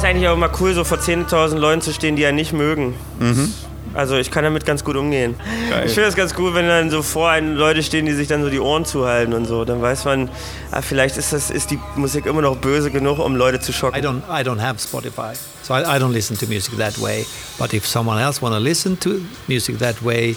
[0.00, 2.94] es eigentlich auch immer cool, so vor 10.000 Leuten zu stehen, die ja nicht mögen.
[3.18, 3.52] Mhm.
[3.92, 5.34] Also ich kann damit ganz gut umgehen.
[5.68, 5.86] Geil.
[5.86, 8.42] Ich finde es ganz cool, wenn dann so vor einem Leute stehen, die sich dann
[8.42, 9.64] so die Ohren zuhalten und so.
[9.64, 10.30] Dann weiß man,
[10.70, 13.98] ah, vielleicht ist, das, ist die Musik immer noch böse genug, um Leute zu schocken.
[13.98, 17.26] I don't, I don't have Spotify, so I, I don't listen to music that way.
[17.58, 20.36] But if someone else want to listen to music that way,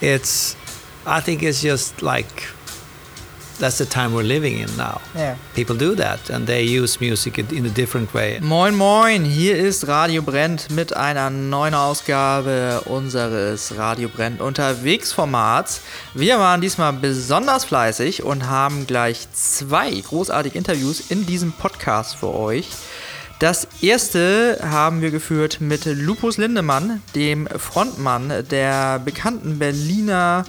[0.00, 0.56] it's,
[1.06, 2.48] I think it's just like
[3.58, 5.00] that's the time we're living in now.
[5.14, 5.36] Yeah.
[5.54, 8.38] People do that and they use music in a different way.
[8.40, 15.80] Moin moin, hier ist Radio Brennt mit einer neuen Ausgabe unseres Radio Brennt unterwegs Formats.
[16.14, 22.34] Wir waren diesmal besonders fleißig und haben gleich zwei großartige Interviews in diesem Podcast für
[22.34, 22.68] euch.
[23.40, 30.44] Das erste haben wir geführt mit Lupus Lindemann, dem Frontmann der bekannten Berliner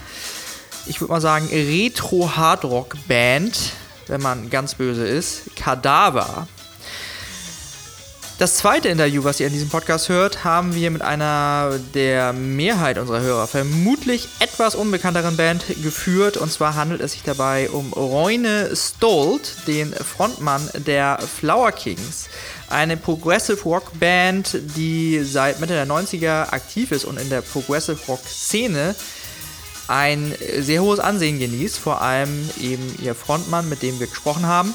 [0.87, 3.71] ich würde mal sagen, Retro-Hardrock-Band,
[4.07, 6.47] wenn man ganz böse ist, Kadaver.
[8.37, 12.97] Das zweite Interview, was ihr in diesem Podcast hört, haben wir mit einer der Mehrheit
[12.97, 16.35] unserer Hörer vermutlich etwas unbekannteren Band geführt.
[16.35, 22.27] Und zwar handelt es sich dabei um Roine Stolt, den Frontmann der Flower Kings.
[22.67, 27.99] Eine Progressive Rock Band, die seit Mitte der 90er aktiv ist und in der Progressive
[28.09, 28.95] Rock Szene
[29.87, 34.73] ein sehr hohes Ansehen genießt, vor allem eben ihr Frontmann, mit dem wir gesprochen haben.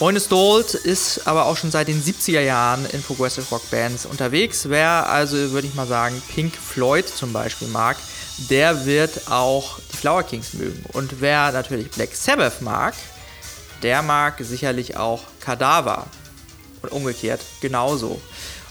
[0.00, 4.68] Moine Stolt ist aber auch schon seit den 70er Jahren in Progressive Rock Bands unterwegs.
[4.68, 7.96] Wer also, würde ich mal sagen, Pink Floyd zum Beispiel mag,
[8.50, 10.84] der wird auch die Flower Kings mögen.
[10.92, 12.94] Und wer natürlich Black Sabbath mag,
[13.82, 16.06] der mag sicherlich auch Kadaver.
[16.82, 18.20] Und umgekehrt genauso.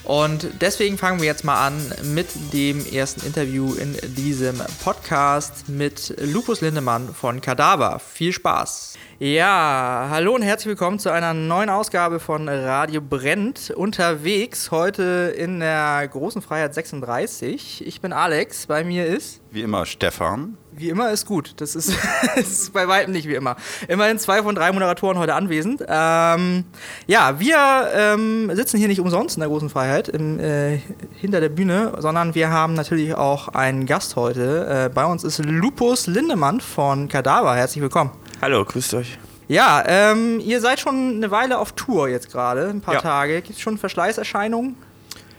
[0.04, 6.16] Und deswegen fangen wir jetzt mal an mit dem ersten Interview in diesem Podcast mit
[6.20, 8.00] Lupus Lindemann von Kadaver.
[8.00, 8.98] Viel Spaß!
[9.20, 13.70] Ja, hallo und herzlich willkommen zu einer neuen Ausgabe von Radio Brennt.
[13.70, 17.86] Unterwegs heute in der Großen Freiheit 36.
[17.86, 19.42] Ich bin Alex, bei mir ist.
[19.52, 20.58] Wie immer Stefan.
[20.74, 21.54] Wie immer ist gut.
[21.58, 21.94] Das ist,
[22.36, 23.58] ist bei weitem nicht wie immer.
[23.88, 25.84] Immerhin zwei von drei Moderatoren heute anwesend.
[25.88, 26.64] Ähm,
[27.08, 30.80] ja, wir ähm, sitzen hier nicht umsonst in der Großen Freiheit im, äh,
[31.20, 34.86] hinter der Bühne, sondern wir haben natürlich auch einen Gast heute.
[34.86, 37.56] Äh, bei uns ist Lupus Lindemann von Kadaver.
[37.56, 38.12] Herzlich willkommen.
[38.42, 39.20] Hallo, grüßt euch.
[39.50, 43.02] Ja, ähm, ihr seid schon eine Weile auf Tour jetzt gerade, ein paar ja.
[43.02, 43.42] Tage.
[43.42, 44.78] Gibt es schon Verschleißerscheinungen?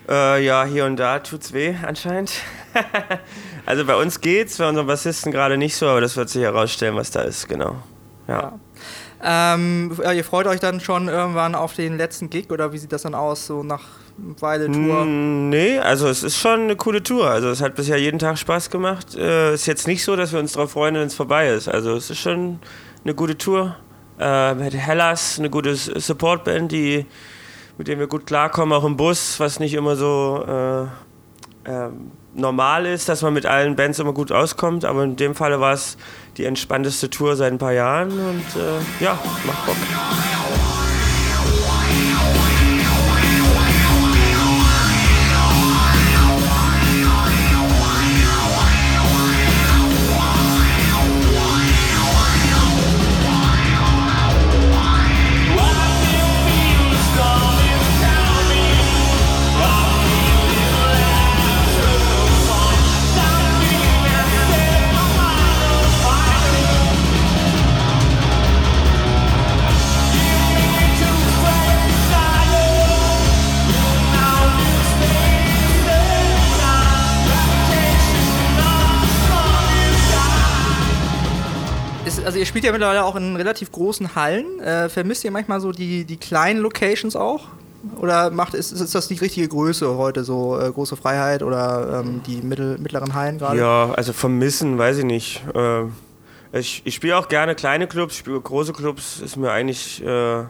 [0.08, 2.32] Äh, ja, hier und da tut's weh anscheinend.
[3.66, 6.96] also bei uns geht's, bei unseren Bassisten gerade nicht so, aber das wird sich herausstellen,
[6.96, 7.76] was da ist, genau.
[8.26, 8.40] Ja.
[8.40, 8.58] ja.
[9.24, 13.02] Ähm, ihr freut euch dann schon irgendwann auf den letzten Gig oder wie sieht das
[13.02, 13.82] dann aus, so nach
[14.40, 15.04] Weile Tour?
[15.04, 17.30] Mm, nee, also es ist schon eine coole Tour.
[17.30, 19.14] Also es hat bisher jeden Tag Spaß gemacht.
[19.14, 21.68] Äh, ist jetzt nicht so, dass wir uns darauf freuen, wenn es vorbei ist.
[21.68, 22.58] Also es ist schon
[23.04, 23.76] eine gute Tour.
[24.18, 27.06] Äh, mit Hellas, eine gute Supportband, die,
[27.78, 30.82] mit der wir gut klarkommen, auch im Bus, was nicht immer so äh,
[31.70, 31.90] äh,
[32.34, 34.84] normal ist, dass man mit allen Bands immer gut auskommt.
[34.84, 35.96] Aber in dem Falle war es
[36.36, 39.76] die entspannteste Tour seit ein paar Jahren und äh, ja, macht Bock.
[82.62, 84.60] Spielt ja mittlerweile auch in relativ großen Hallen.
[84.60, 87.48] Äh, vermisst ihr manchmal so die, die kleinen Locations auch?
[87.96, 92.22] Oder macht, ist, ist das die richtige Größe heute, so äh, große Freiheit oder ähm,
[92.24, 93.58] die mittel, mittleren Hallen gerade?
[93.58, 95.42] Ja, also vermissen, weiß ich nicht.
[95.52, 95.86] Äh,
[96.56, 100.44] ich ich spiele auch gerne kleine Clubs, spiele große Clubs, ist mir eigentlich äh,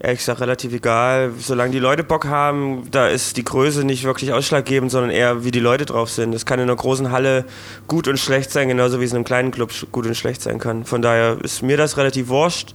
[0.00, 1.32] ehrlich gesagt relativ egal.
[1.38, 5.50] Solange die Leute Bock haben, da ist die Größe nicht wirklich ausschlaggebend, sondern eher, wie
[5.50, 6.32] die Leute drauf sind.
[6.32, 7.44] Das kann in einer großen Halle
[7.86, 10.58] gut und schlecht sein, genauso wie es in einem kleinen Club gut und schlecht sein
[10.58, 10.84] kann.
[10.84, 12.74] Von daher ist mir das relativ wurscht.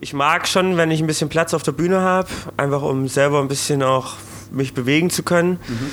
[0.00, 3.40] Ich mag schon, wenn ich ein bisschen Platz auf der Bühne habe, einfach um selber
[3.40, 4.14] ein bisschen auch
[4.52, 5.58] mich bewegen zu können.
[5.66, 5.90] Mhm.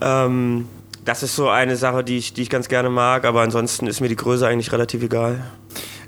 [0.00, 0.68] Ähm,
[1.04, 4.00] das ist so eine Sache, die ich, die ich ganz gerne mag, aber ansonsten ist
[4.00, 5.42] mir die Größe eigentlich relativ egal.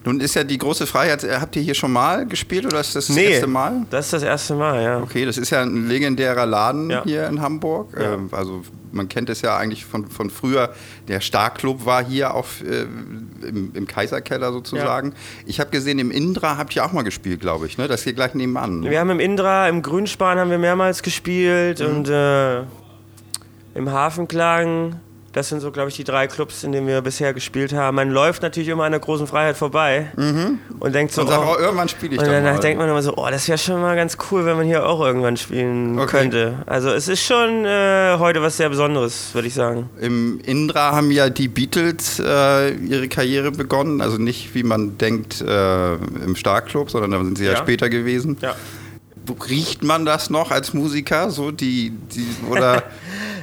[0.07, 2.95] Nun ist ja die große Freiheit, äh, habt ihr hier schon mal gespielt oder ist
[2.95, 3.31] das das Nee.
[3.33, 3.87] erste Mal?
[3.91, 4.99] Das ist das erste Mal, ja.
[5.01, 7.03] Okay, das ist ja ein legendärer Laden Ja.
[7.05, 7.89] hier in Hamburg.
[7.99, 8.13] Ja.
[8.15, 8.63] Ähm, also
[8.93, 10.73] man kennt es ja eigentlich von, von früher.
[11.09, 12.83] Der Starclub war hier auf, äh,
[13.49, 15.15] im, im Kaiserkeller sozusagen.
[15.47, 17.79] Ich habe gesehen, im Indra habt ihr auch mal gespielt, glaube ich.
[17.79, 17.89] Ne?
[17.89, 18.81] Das hier gleich nebenan.
[18.81, 18.91] Ne?
[18.91, 21.87] Wir haben im Indra, im Grünspan haben wir mehrmals gespielt Mhm.
[21.87, 22.61] und äh,
[23.75, 25.01] im Hafenklang.
[25.35, 27.97] Das sind so, glaube ich, die drei Clubs, in denen wir bisher gespielt haben.
[27.97, 31.27] Man läuft natürlich immer an der großen Freiheit vorbei und denkt so, Mhm.
[31.29, 32.61] Und sag, oh, oh, irgendwann spiele ich und danach mal.
[32.61, 35.01] denkt man immer so, oh, das wäre schon mal ganz cool, wenn man hier auch
[35.01, 36.19] irgendwann spielen Okay.
[36.19, 36.63] könnte.
[36.67, 39.91] Also es ist schon äh, heute was sehr Besonderes, würde ich sagen.
[40.01, 44.01] Im Indra haben ja die Beatles äh, ihre Karriere begonnen.
[44.01, 47.59] Also nicht, wie man denkt, äh, im Starclub, sondern da sind sie ja, Ja.
[47.59, 48.37] später gewesen.
[48.41, 48.55] Ja.
[49.49, 51.31] Riecht man das noch als Musiker?
[51.31, 52.83] So die, die oder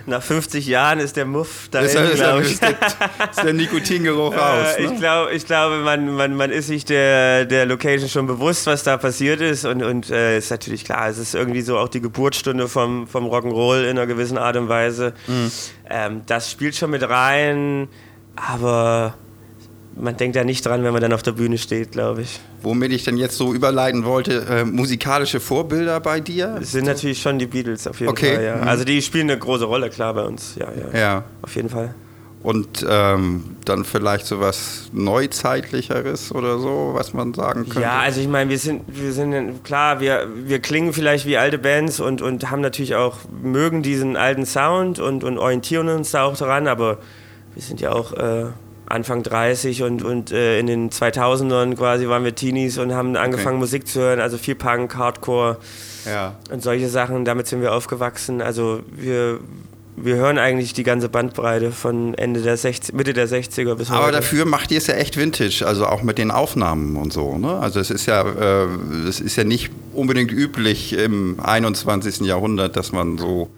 [0.06, 4.34] Nach 50 Jahren ist der Muff da ist, der, ist, glaube ist, ist der Nikotingeruch
[4.38, 4.78] raus?
[4.78, 4.86] Ne?
[4.86, 8.84] ich, glaub, ich glaube, man, man, man ist sich der, der Location schon bewusst, was
[8.84, 9.66] da passiert ist.
[9.66, 13.26] Und, und äh, ist natürlich klar, es ist irgendwie so auch die Geburtsstunde vom, vom
[13.26, 15.14] Rock'n'Roll in einer gewissen Art und Weise.
[15.28, 15.52] Mhm.
[15.90, 17.88] Ähm, das spielt schon mit rein,
[18.36, 19.16] aber
[19.96, 22.40] man denkt ja nicht dran, wenn man dann auf der Bühne steht, glaube ich.
[22.62, 26.58] Womit ich denn jetzt so überleiten wollte, äh, musikalische Vorbilder bei dir?
[26.62, 28.36] Es sind natürlich schon die Beatles auf jeden Okay.
[28.36, 28.56] Fall, ja.
[28.58, 28.68] Mhm.
[28.68, 30.56] Also die spielen eine große Rolle, klar, bei uns.
[30.56, 31.00] Ja, ja.
[31.00, 31.24] Ja.
[31.42, 31.94] Auf jeden Fall.
[32.44, 37.82] Und ähm, dann vielleicht so was Neuzeitlicheres oder so, was man sagen könnte?
[37.82, 41.60] Ja, also ich meine, wir sind, wir sind klar, wir, wir klingen vielleicht wie alte
[41.60, 46.24] Bands und, und haben natürlich auch, mögen diesen alten Sound und, und orientieren uns da
[46.24, 46.98] auch dran, aber
[47.54, 48.46] wir sind ja auch äh,
[48.92, 53.60] Anfang 30 und, und äh, in den 2000ern quasi waren wir Teenies und haben angefangen
[53.60, 55.58] Musik zu hören, also viel Punk, Hardcore
[56.06, 56.36] ja.
[56.52, 58.42] und solche Sachen, damit sind wir aufgewachsen.
[58.42, 59.40] Also wir,
[59.96, 64.00] wir hören eigentlich die ganze Bandbreite von Ende der 60, Mitte der 60er bis heute.
[64.00, 67.38] Aber dafür macht ihr es ja echt Vintage, also auch mit den Aufnahmen und so.
[67.38, 67.58] Ne?
[67.60, 68.68] Also es ist ja, äh,
[69.08, 72.22] es ist ja nicht unbedingt üblich im 21.
[72.22, 73.50] Jahrhundert, dass man so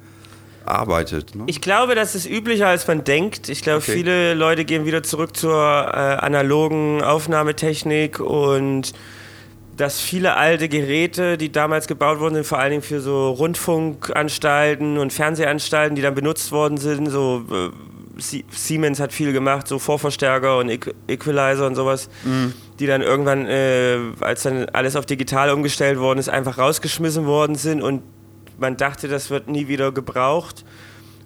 [0.65, 1.35] arbeitet.
[1.35, 1.43] Ne?
[1.47, 3.49] Ich glaube, das ist üblicher, als man denkt.
[3.49, 3.93] Ich glaube, Okay.
[3.93, 8.93] viele Leute gehen wieder zurück zur äh, analogen Aufnahmetechnik und
[9.75, 14.97] dass viele alte Geräte, die damals gebaut wurden, sind vor allen Dingen für so Rundfunkanstalten
[14.97, 17.09] und Fernsehanstalten, die dann benutzt worden sind.
[17.09, 17.69] So äh,
[18.19, 22.09] Sie- Siemens hat viel gemacht, so Vorverstärker und Equ Equalizer und sowas,
[22.79, 27.55] die dann irgendwann, äh, als dann alles auf digital umgestellt worden ist, einfach rausgeschmissen worden
[27.55, 28.03] sind und
[28.57, 30.63] man dachte, das wird nie wieder gebraucht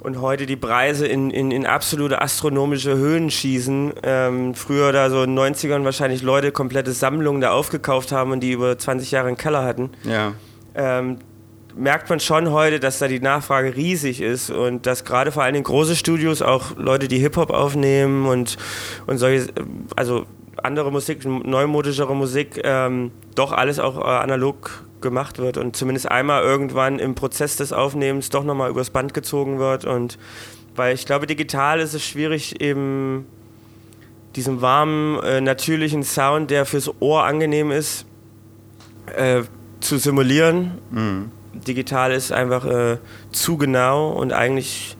[0.02, 3.94] und heute die Preise in, in, in absolute astronomische Höhen schießen.
[4.04, 8.42] Ähm, früher da so in den 90ern wahrscheinlich Leute komplette Sammlungen da aufgekauft haben und
[8.42, 9.90] die über 20 Jahre einen Keller hatten.
[10.04, 10.34] Ja.
[10.76, 11.18] Ähm,
[11.76, 15.54] merkt man schon heute, dass da die Nachfrage riesig ist und dass gerade vor allen
[15.54, 18.58] Dingen große Studios, auch Leute, die Hip-Hop aufnehmen und,
[19.06, 19.48] und solche,
[19.96, 20.26] also
[20.64, 26.44] andere Musik, neumodischere Musik, ähm, doch alles auch äh, analog gemacht wird und zumindest einmal
[26.44, 30.18] irgendwann im Prozess des Aufnehmens doch nochmal übers Band gezogen wird und
[30.76, 33.26] weil ich glaube, digital ist es schwierig eben
[34.36, 38.06] diesen warmen, äh, natürlichen Sound, der fürs Ohr angenehm ist,
[39.16, 39.42] äh,
[39.80, 40.80] zu simulieren.
[41.54, 42.98] Digital ist einfach äh,
[43.32, 44.96] zu genau und eigentlich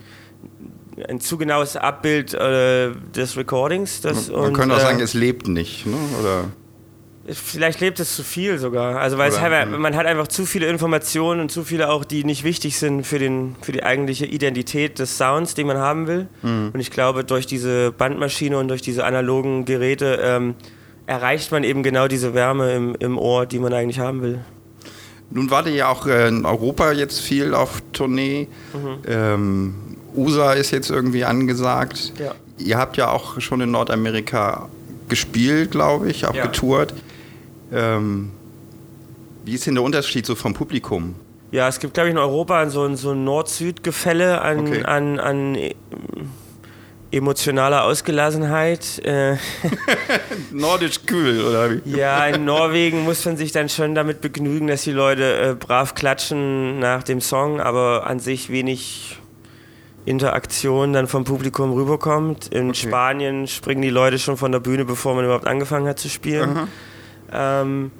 [1.08, 4.00] ein zu genaues Abbild äh, des Recordings.
[4.00, 5.86] Das, Man und, könnte auch äh, sagen, es lebt nicht.
[5.86, 5.96] Ne?
[6.20, 6.44] Oder?
[7.30, 8.98] Vielleicht lebt es zu viel sogar.
[8.98, 9.78] Also weil Oder, halt, ja.
[9.78, 13.18] man hat einfach zu viele Informationen und zu viele auch, die nicht wichtig sind für,
[13.18, 16.28] den, für die eigentliche Identität des Sounds, den man haben will.
[16.42, 16.70] Mhm.
[16.72, 20.54] Und ich glaube, durch diese Bandmaschine und durch diese analogen Geräte ähm,
[21.06, 24.40] erreicht man eben genau diese Wärme im, im Ohr, die man eigentlich haben will.
[25.30, 28.48] Nun wart ihr ja auch äh, in Europa jetzt viel auf Tournee.
[28.72, 28.98] Mhm.
[29.06, 29.74] Ähm,
[30.16, 32.14] USA ist jetzt irgendwie angesagt.
[32.18, 32.34] Ja.
[32.56, 34.68] Ihr habt ja auch schon in Nordamerika
[35.08, 36.46] gespielt, glaube ich, auch Ja.
[36.46, 36.94] getourt.
[37.72, 38.30] Ähm,
[39.44, 41.14] wie ist denn der Unterschied so vom Publikum?
[41.50, 44.84] Ja, es gibt, glaube ich, in Europa so ein, so ein Nord-Süd-Gefälle an, Okay.
[44.84, 45.74] an, an äh,
[47.10, 48.98] emotionaler Ausgelassenheit.
[49.04, 49.36] Äh,
[50.52, 51.96] Nordisch kühl, oder wie?
[51.96, 55.94] Ja, in Norwegen muss man sich dann schon damit begnügen, dass die Leute äh, brav
[55.94, 59.18] klatschen nach dem Song, aber an sich wenig
[60.04, 62.48] Interaktion dann vom Publikum rüberkommt.
[62.48, 62.88] In Okay.
[62.88, 66.68] Spanien springen die Leute schon von der Bühne, bevor man überhaupt angefangen hat zu spielen.
[67.32, 67.90] Ähm,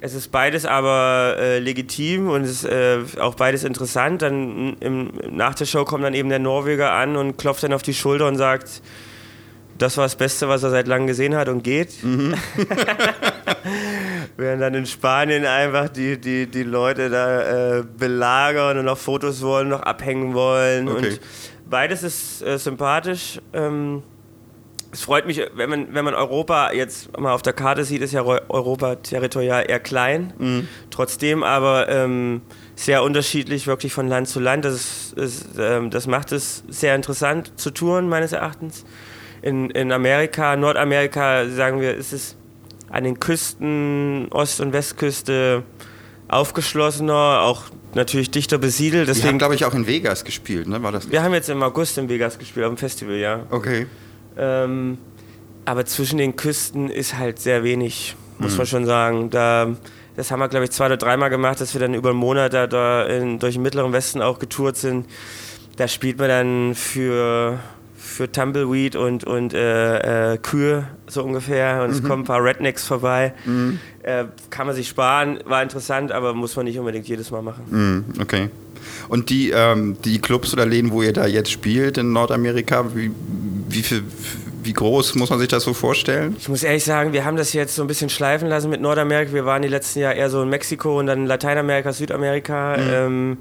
[0.00, 4.22] es ist beides aber äh, legitim und es ist äh, auch beides interessant.
[4.22, 7.82] Dann im, nach der Show kommt dann eben der Norweger an und klopft dann auf
[7.82, 8.82] die Schulter und sagt,
[9.78, 11.94] das war das Beste, was er seit langem gesehen hat und geht.
[14.36, 19.42] Während dann in Spanien einfach die, die, die Leute da äh, belagern und noch Fotos
[19.42, 20.88] wollen, noch abhängen wollen.
[20.88, 20.96] Okay.
[20.96, 21.20] Und
[21.68, 23.40] beides ist äh, sympathisch.
[23.52, 24.02] Ähm,
[24.96, 28.14] es freut mich, wenn man, wenn man Europa jetzt mal auf der Karte sieht, ist
[28.14, 30.32] ja Europa territorial eher klein.
[30.38, 30.68] Mhm.
[30.90, 32.40] Trotzdem aber ähm,
[32.76, 34.64] sehr unterschiedlich, wirklich von Land zu Land.
[34.64, 38.86] Das, ist, ist, ähm, das macht es sehr interessant zu touren, meines Erachtens.
[39.42, 42.34] In, in Amerika, Nordamerika, sagen wir, ist es
[42.88, 45.62] an den Küsten, Ost- und Westküste
[46.28, 49.08] aufgeschlossener, auch natürlich dichter besiedelt.
[49.08, 50.82] Deswegen, Wir haben, glaube ich, auch in Vegas gespielt, ne?
[50.82, 53.44] War das Wir haben jetzt im August in Vegas gespielt, auf dem Festival, ja.
[53.50, 53.86] Okay.
[54.36, 54.98] Ähm,
[55.64, 58.58] aber zwischen den Küsten ist halt sehr wenig, muss mhm.
[58.58, 59.30] man schon sagen.
[59.30, 59.76] Da,
[60.16, 62.52] das haben wir, glaube ich, zwei oder dreimal gemacht, dass wir dann über einen Monat
[62.52, 65.06] da, da in, durch den Mittleren Westen auch getourt sind.
[65.76, 67.58] Da spielt man dann für
[68.06, 71.82] für Tumbleweed und, und äh, äh, Kühe, so ungefähr.
[71.82, 71.96] Und mhm.
[71.96, 73.34] es kommen ein paar Rednecks vorbei.
[73.44, 73.78] Mhm.
[74.02, 77.64] Äh, kann man sich sparen, war interessant, aber muss man nicht unbedingt jedes Mal machen.
[77.68, 78.20] Mhm.
[78.20, 78.48] Okay.
[79.08, 83.10] Und die, ähm, die Clubs oder Läden, wo ihr da jetzt spielt in Nordamerika, wie,
[83.68, 84.04] wie, viel,
[84.62, 86.36] wie groß muss man sich das so vorstellen?
[86.38, 89.32] Ich muss ehrlich sagen, wir haben das jetzt so ein bisschen schleifen lassen mit Nordamerika.
[89.32, 92.76] Wir waren die letzten Jahre eher so in Mexiko und dann Lateinamerika, Südamerika.
[92.76, 92.90] Mhm.
[92.92, 93.38] Ähm,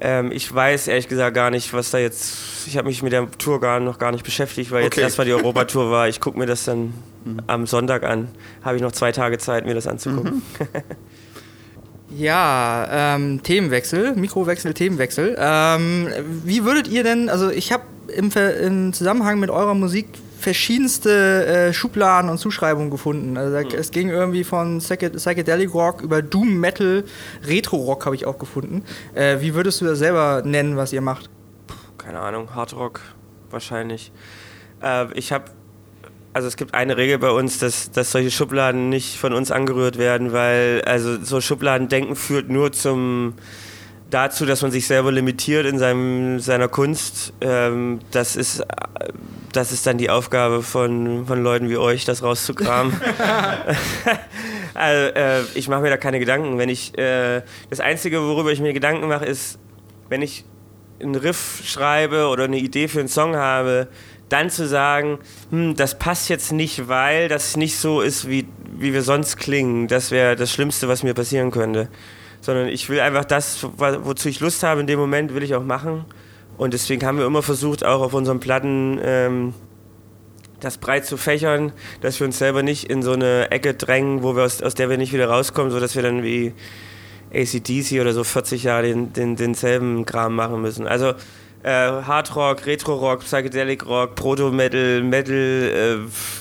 [0.00, 2.66] ähm, ich weiß ehrlich gesagt gar nicht, was da jetzt.
[2.66, 5.02] Ich habe mich mit der Tour gar, noch gar nicht beschäftigt, weil jetzt okay.
[5.02, 6.08] erstmal die Europatour war.
[6.08, 6.92] Ich gucke mir das dann
[7.24, 7.40] mhm.
[7.46, 8.28] am Sonntag an.
[8.62, 10.42] Habe ich noch zwei Tage Zeit, mir das anzugucken.
[10.58, 10.66] Mhm.
[12.18, 15.36] ja, ähm, Themenwechsel, Mikrowechsel, Themenwechsel.
[15.38, 16.08] Ähm,
[16.44, 20.06] wie würdet ihr denn, also ich habe im, im Zusammenhang mit eurer Musik
[20.38, 23.36] verschiedenste äh, Schubladen und Zuschreibungen gefunden.
[23.36, 23.74] Also mhm.
[23.74, 27.04] es ging irgendwie von Psychedelic Rock über Doom Metal,
[27.46, 28.84] Retro Rock habe ich auch gefunden.
[29.14, 31.30] Äh, wie würdest du das selber nennen, was ihr macht?
[31.98, 33.00] Keine Ahnung, Hard Rock
[33.50, 34.12] wahrscheinlich.
[34.82, 35.46] Äh, ich habe
[36.32, 39.96] also es gibt eine Regel bei uns, dass, dass solche Schubladen nicht von uns angerührt
[39.96, 43.32] werden, weil also so Schubladendenken führt nur zum
[44.10, 47.32] dazu, dass man sich selber limitiert in seinem, seiner Kunst.
[47.40, 48.64] Ähm, das ist
[49.56, 52.92] das ist dann die Aufgabe von, von Leuten wie euch, das rauszukramen.
[54.74, 56.58] also, äh, ich mache mir da keine Gedanken.
[56.58, 59.58] Wenn ich, äh, das Einzige, worüber ich mir Gedanken mache, ist,
[60.08, 60.44] wenn ich
[61.00, 63.88] einen Riff schreibe oder eine Idee für einen Song habe,
[64.28, 65.18] dann zu sagen,
[65.50, 68.46] hm, das passt jetzt nicht, weil das nicht so ist, wie,
[68.78, 69.88] wie wir sonst klingen.
[69.88, 71.88] Das wäre das Schlimmste, was mir passieren könnte.
[72.46, 75.64] Sondern ich will einfach das, wozu ich Lust habe in dem Moment, will ich auch
[75.64, 76.04] machen.
[76.56, 79.52] Und deswegen haben wir immer versucht, auch auf unseren Platten ähm,
[80.60, 81.72] das breit zu fächern,
[82.02, 84.88] dass wir uns selber nicht in so eine Ecke drängen, wo wir aus, aus der
[84.88, 86.54] wir nicht wieder rauskommen, sodass wir dann wie
[87.34, 90.86] ACDC oder so 40 Jahre den, den, denselben Kram machen müssen.
[90.86, 91.14] Also
[91.64, 95.96] äh, Hard Rock, Retro Rock, Psychedelic Rock, Proto Metal, Metal, äh,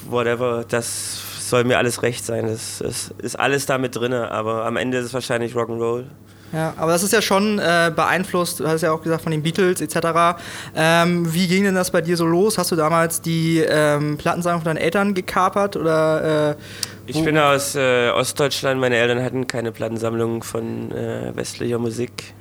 [0.07, 2.47] whatever, das soll mir alles recht sein.
[2.47, 6.05] Das, das ist alles da mit drin, aber am Ende ist es wahrscheinlich Rock'n'Roll.
[6.53, 9.43] Ja, aber das ist ja schon äh, beeinflusst, du hast ja auch gesagt, von den
[9.43, 10.39] Beatles etc.
[10.75, 12.57] Ähm, wie ging denn das bei dir so los?
[12.57, 16.55] Hast du damals die ähm, Plattensammlung von deinen Eltern gekapert oder äh,
[17.07, 22.33] ich bin aus äh, Ostdeutschland, meine Eltern hatten keine Plattensammlung von äh, westlicher Musik.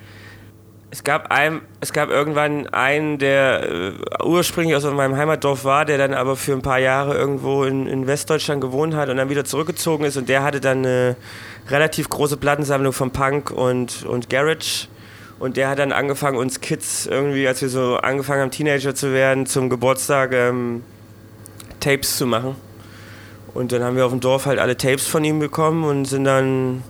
[0.95, 5.99] Es gab, ein, es gab irgendwann einen, der äh, ursprünglich aus meinem Heimatdorf war, der
[5.99, 9.45] dann aber für ein paar Jahre irgendwo in, in Westdeutschland gewohnt hat und dann wieder
[9.45, 11.17] zurückgezogen ist und der hatte dann eine
[11.69, 14.87] relativ große Plattensammlung von Punk und, und Garage.
[15.41, 19.13] Und der hat dann angefangen, uns Kids irgendwie, als wir so angefangen haben, Teenager zu
[19.13, 20.85] werden, zum Geburtstag ähm,
[21.81, 22.55] Tapes zu machen.
[23.53, 26.23] Und dann haben wir auf dem Dorf halt alle Tapes von ihm bekommen und sind
[26.23, 26.85] dann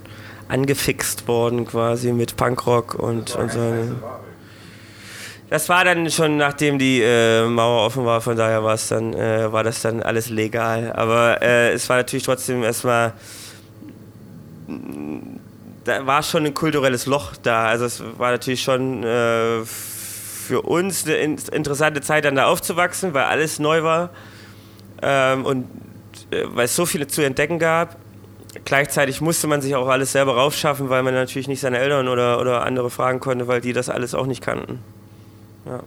[0.48, 3.74] angefixt worden quasi mit Punkrock und, und so.
[5.50, 9.14] Das war dann schon nachdem die äh, Mauer offen war, von daher war es dann,
[9.14, 10.92] äh, war das dann alles legal.
[10.92, 13.12] Aber äh, es war natürlich trotzdem erstmal,
[15.84, 17.66] da war schon ein kulturelles Loch da.
[17.66, 23.24] Also es war natürlich schon äh, für uns eine interessante Zeit, dann da aufzuwachsen, weil
[23.24, 24.10] alles neu war
[25.02, 25.68] ähm, und
[26.30, 27.96] äh, weil es so viele zu entdecken gab
[28.64, 32.40] gleichzeitig musste man sich auch alles selber raufschaffen, weil man natürlich nicht seine Eltern oder,
[32.40, 34.80] oder andere fragen konnte, weil die das alles auch nicht kannten.
[35.66, 35.80] Ja.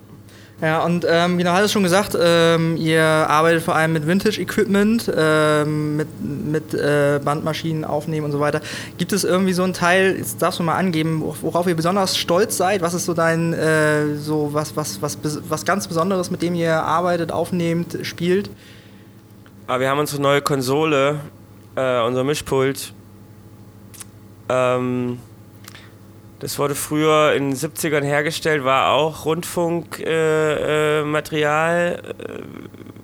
[0.59, 5.11] Ja, und ähm, genau, hat es schon gesagt, ähm, ihr arbeitet vor allem mit Vintage-Equipment,
[5.15, 8.61] ähm, mit, mit äh, Bandmaschinen aufnehmen und so weiter.
[8.97, 12.57] Gibt es irgendwie so einen Teil, jetzt darfst du mal angeben, worauf ihr besonders stolz
[12.57, 12.81] seid?
[12.81, 16.73] Was ist so dein, äh, so was, was, was, was ganz Besonderes, mit dem ihr
[16.73, 18.49] arbeitet, aufnehmt, spielt?
[19.67, 21.19] Aber wir haben unsere neue Konsole
[21.77, 22.93] äh, unser Mischpult.
[24.49, 25.19] Ähm,
[26.39, 32.43] das wurde früher in den 70ern hergestellt, war auch Rundfunkmaterial, äh, äh,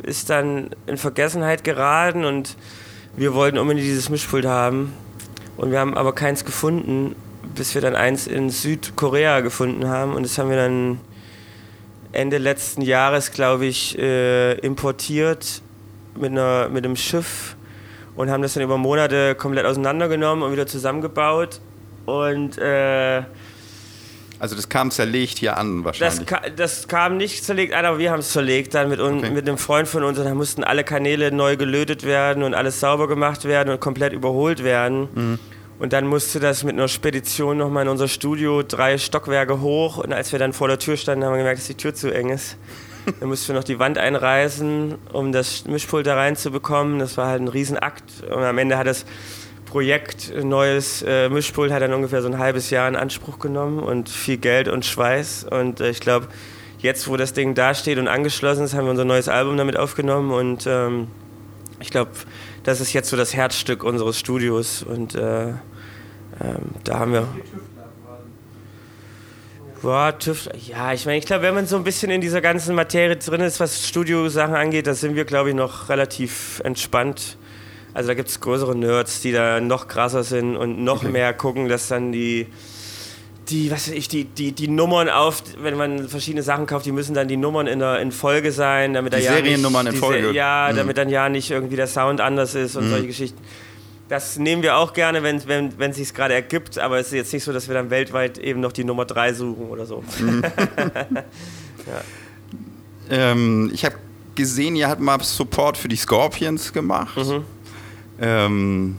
[0.08, 2.58] ist dann in Vergessenheit geraten und
[3.16, 4.92] wir wollten unbedingt dieses Mischpult haben.
[5.56, 7.16] Und wir haben aber keins gefunden,
[7.56, 10.14] bis wir dann eins in Südkorea gefunden haben.
[10.14, 11.00] Und das haben wir dann
[12.12, 15.62] Ende letzten Jahres, glaube ich, äh, importiert
[16.16, 17.56] mit, einer, mit einem Schiff
[18.16, 21.60] und haben das dann über Monate komplett auseinandergenommen und wieder zusammengebaut.
[22.06, 23.24] Und äh,
[24.40, 26.26] Also das kam zerlegt hier an das, wahrscheinlich.
[26.28, 29.30] ka das kam nicht zerlegt an, aber wir haben es zerlegt dann mit, Okay.
[29.30, 32.80] mit einem Freund von uns und da mussten alle Kanäle neu gelötet werden und alles
[32.82, 35.08] sauber gemacht werden und komplett überholt werden.
[35.16, 35.40] Mhm.
[35.80, 40.14] Und dann musste das mit einer Spedition nochmal in unser Studio drei Stockwerke hoch und
[40.14, 42.30] als wir dann vor der Tür standen, haben wir gemerkt, dass die Tür zu eng
[42.30, 42.58] ist.
[43.20, 47.00] Dann mussten wir noch die Wand einreißen, um das Mischpult da reinzubekommen.
[47.00, 48.24] Das war halt ein Riesenakt.
[48.24, 49.06] Und am Ende hat das
[49.66, 53.80] Projekt, ein neues äh, Mischpult, hat dann ungefähr so ein halbes Jahr in Anspruch genommen
[53.80, 55.46] und viel Geld und Schweiß.
[55.50, 56.28] Und äh, ich glaube,
[56.78, 60.32] jetzt, wo das Ding dasteht und angeschlossen ist, haben wir unser neues Album damit aufgenommen.
[60.32, 61.08] Und ähm,
[61.80, 62.12] ich glaube,
[62.64, 64.84] das ist jetzt so das Herzstück unseres Studios.
[64.84, 65.56] Und äh, ähm,
[66.84, 67.28] da haben wir.
[69.84, 72.74] Boah, TÜV, ja, ich meine, ich glaube, wenn man so ein bisschen in dieser ganzen
[72.74, 77.38] Materie drin ist, was Studiosachen angeht, da sind wir, glaube ich, noch relativ entspannt.
[77.94, 81.68] Also da gibt es größere Nerds, die da noch krasser sind und noch mehr gucken,
[81.68, 82.48] dass dann die,
[83.50, 86.92] die, was weiß ich, die, die, die Nummern auf, wenn man verschiedene Sachen kauft, die
[86.94, 89.96] müssen dann die Nummern in, der, in Folge sein, damit Die da ja Seriennummern nicht,
[89.96, 90.32] in die Se- Folge.
[90.32, 90.78] Ja, Mhm.
[90.78, 93.38] damit dann ja nicht irgendwie der Sound anders ist und solche Geschichten.
[94.14, 97.14] Das nehmen wir auch gerne, wenn es wenn, wenn sich gerade ergibt, aber es ist
[97.14, 100.04] jetzt nicht so, dass wir dann weltweit eben noch die Nummer 3 suchen oder so.
[103.10, 103.96] Ähm, ich habe
[104.36, 107.18] gesehen, ihr habt mal Support für die Scorpions gemacht.
[107.18, 107.44] Mhm.
[108.22, 108.98] Ähm,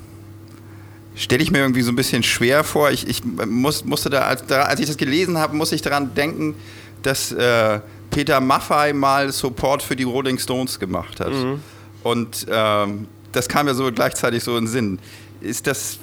[1.16, 2.90] Stelle ich mir irgendwie so ein bisschen schwer vor.
[2.90, 6.14] Ich, ich muss, musste da als, da, als ich das gelesen habe, muss ich daran
[6.14, 6.54] denken,
[7.02, 7.80] dass äh,
[8.11, 11.33] Peter Maffay mal Support für die Rolling Stones gemacht hat.
[11.33, 11.62] Mhm.
[12.02, 14.98] Und ähm, das kam mir so gleichzeitig so in den Sinn.
[15.40, 15.98] Ist das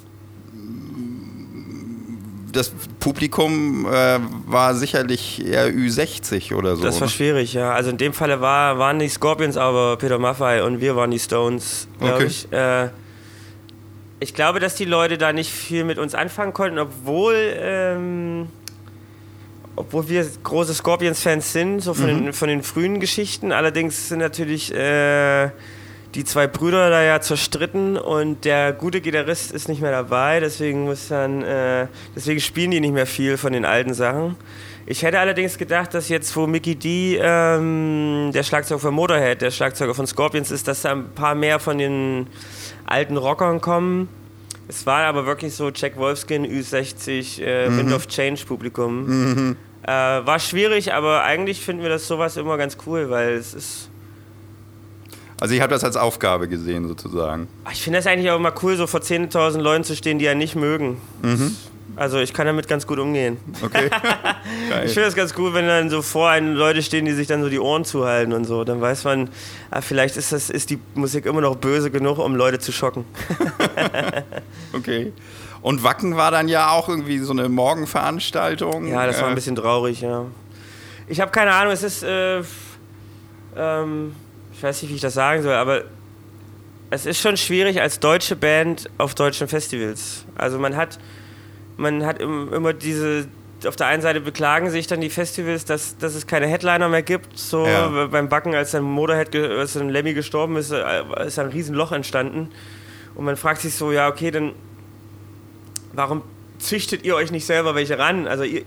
[2.51, 2.69] das
[3.00, 6.83] Publikum äh, war sicherlich eher Ü60 oder so.
[6.83, 7.11] Das war ne?
[7.13, 7.71] schwierig, ja.
[7.71, 11.19] Also in dem Falle war, waren die Scorpions aber Peter Maffay und wir waren die
[11.19, 12.25] Stones, glaube Okay.
[12.25, 12.51] ich.
[12.51, 12.89] Äh,
[14.19, 18.47] ich glaube, dass die Leute da nicht viel mit uns anfangen konnten, obwohl, ähm,
[19.77, 22.23] obwohl wir große Scorpions-Fans sind, so von, Mhm.
[22.25, 23.51] den, von den frühen Geschichten.
[23.53, 25.50] Allerdings sind natürlich äh,
[26.15, 30.84] die zwei Brüder da ja zerstritten und der gute Gitarrist ist nicht mehr dabei, deswegen
[30.84, 34.36] muss dann, äh, deswegen spielen die nicht mehr viel von den alten Sachen.
[34.85, 39.51] Ich hätte allerdings gedacht, dass jetzt, wo Mickey D, ähm, der Schlagzeuger von Motorhead, der
[39.51, 42.27] Schlagzeuger von Scorpions ist, dass da ein paar mehr von den
[42.88, 44.09] alten Rockern kommen.
[44.68, 49.55] Es war aber wirklich so Jack Wolfskin, Ü60, äh, Wind of Change Publikum.
[49.83, 53.91] Äh, war schwierig, aber eigentlich finden wir das sowas immer ganz cool, weil es ist.
[55.42, 57.48] Also ich habe das als Aufgabe gesehen sozusagen.
[57.66, 60.25] Ach, Ich finde das eigentlich auch immer cool, so vor 10.000 Leuten zu stehen, die
[60.25, 61.01] ja nicht mögen.
[61.96, 63.38] Also ich kann damit ganz gut umgehen.
[63.64, 63.90] Okay.
[64.86, 67.42] Ich finde das ganz cool, wenn dann so vor einem Leute stehen, die sich dann
[67.44, 68.64] so die Ohren zuhalten und so.
[68.64, 69.30] Dann weiß man,
[69.72, 73.04] ah, vielleicht ist, das, ist die Musik immer noch böse genug, um Leute zu schocken.
[74.74, 75.12] okay.
[75.62, 78.88] Und Wacken war dann ja auch irgendwie so eine Morgenveranstaltung.
[78.88, 80.25] Ja, das war ein Äh, bisschen traurig, ja.
[81.08, 82.42] Ich habe keine Ahnung, es ist, äh,
[83.58, 84.16] ähm,
[84.53, 85.83] ich weiß nicht, wie ich das sagen soll, aber
[86.90, 90.25] es ist schon schwierig als deutsche Band auf deutschen Festivals.
[90.35, 91.00] Also man hat,
[91.77, 93.27] man hat im- immer diese,
[93.66, 97.01] auf der einen Seite beklagen sich dann die Festivals, dass, dass es keine Headliner mehr
[97.03, 97.37] gibt.
[97.37, 98.07] So Ja.
[98.07, 102.50] beim Backen, als dann Motorhead, als dann Lemmy gestorben ist, äh, ist ein Riesenloch entstanden.
[103.16, 104.53] Und man fragt sich so, ja, okay, dann
[105.94, 106.22] warum
[106.59, 108.27] züchtet ihr euch nicht selber welche ran?
[108.27, 108.64] Also ihr,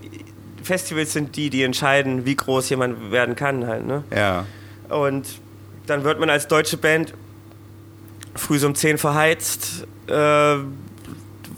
[0.62, 4.02] Festivals sind die, die entscheiden, wie groß jemand werden kann halt, ne?
[4.14, 4.46] Ja.
[4.88, 5.26] Und
[5.86, 7.14] dann wird man als deutsche Band
[8.34, 10.56] früh so um 10 verheizt, äh,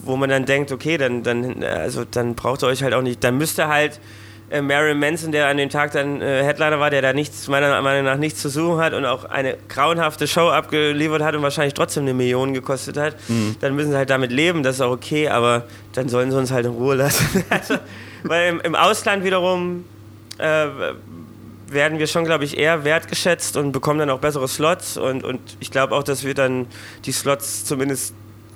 [0.02, 3.24] wo man dann denkt, okay, dann, dann, also dann braucht ihr euch halt auch nicht,
[3.24, 4.00] dann müsste halt
[4.50, 7.80] äh, Marilyn Manson, der an dem Tag dann äh, Headliner war, der da nichts, meiner
[7.82, 11.74] Meinung nach nichts zu suchen hat und auch eine grauenhafte Show abgeliefert hat und wahrscheinlich
[11.74, 13.16] trotzdem eine Million gekostet hat,
[13.60, 16.52] dann müssen sie halt damit leben, das ist auch okay, aber dann sollen sie uns
[16.52, 17.44] halt in Ruhe lassen.
[17.50, 17.76] also,
[18.22, 19.84] weil im, im Ausland wiederum
[20.38, 20.66] äh,
[21.68, 24.96] werden wir schon, glaube ich, eher wertgeschätzt und bekommen dann auch bessere Slots.
[24.96, 26.66] Und, und ich glaube auch, dass wir dann
[27.04, 28.14] die Slots zumindest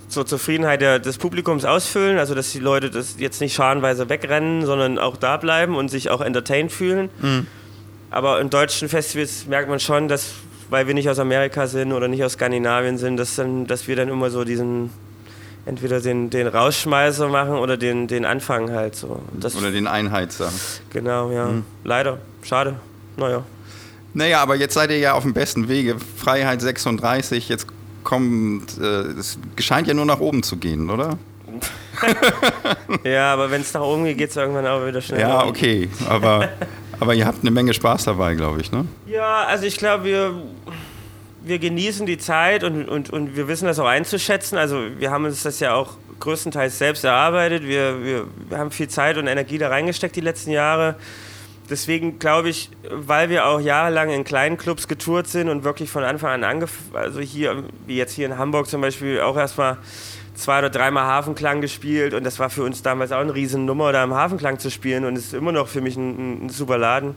[0.08, 2.18] zur Zufriedenheit der, des Publikums ausfüllen.
[2.18, 6.10] Also, dass die Leute das jetzt nicht scharenweise wegrennen, sondern auch da bleiben und sich
[6.10, 7.10] auch entertained fühlen.
[8.10, 10.32] Aber in deutschen Festivals merkt man schon, dass,
[10.68, 13.94] weil wir nicht aus Amerika sind oder nicht aus Skandinavien sind, dass, dann, dass wir
[13.94, 14.90] dann immer so diesen,
[15.64, 19.22] entweder den, den Rausschmeißer machen oder den, den Anfang halt so.
[19.38, 20.52] Das, Oder den Einheizer.
[20.90, 21.50] genau, ja.
[21.84, 22.18] Leider.
[22.42, 22.76] Schade.
[23.16, 23.44] Naja.
[24.12, 25.96] Naja, aber jetzt seid ihr ja auf dem besten Wege.
[26.16, 27.66] Freiheit 36, jetzt
[28.02, 31.18] kommt, äh, es scheint ja nur nach oben zu gehen, oder?
[33.04, 35.20] Ja, aber wenn es nach oben geht, geht es irgendwann auch wieder schnell.
[35.20, 35.88] Ja, okay.
[36.08, 36.48] Aber,
[36.98, 38.86] aber ihr habt eine Menge Spaß dabei, glaube ich, ne?
[39.06, 40.34] Ja, also ich glaube, wir.
[41.42, 44.58] wir genießen die Zeit und, und, und wir wissen das auch einzuschätzen.
[44.58, 47.64] Also wir haben uns das ja auch größtenteils selbst erarbeitet.
[47.64, 50.96] Wir, wir, wir haben viel Zeit und Energie da reingesteckt die letzten Jahre.
[51.70, 56.02] Deswegen glaube ich, weil wir auch jahrelang in kleinen Clubs getourt sind und wirklich von
[56.02, 59.78] Anfang an angefangen, also hier, wie jetzt hier in Hamburg zum Beispiel, auch erstmal
[60.34, 64.02] zwei oder dreimal Hafenklang gespielt und das war für uns damals auch eine Riesennummer, da
[64.02, 67.14] im Hafenklang zu spielen und ist immer noch für mich ein, ein super Laden.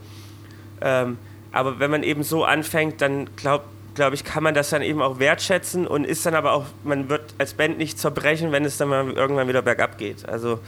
[0.81, 1.17] Ähm,
[1.51, 5.01] aber wenn man eben so anfängt, dann glaube glaube ich, kann man das dann eben
[5.01, 8.77] auch wertschätzen und ist dann aber auch, man wird als Band nicht zerbrechen, wenn es
[8.77, 10.27] dann mal irgendwann wieder bergab geht.
[10.27, 10.59] Also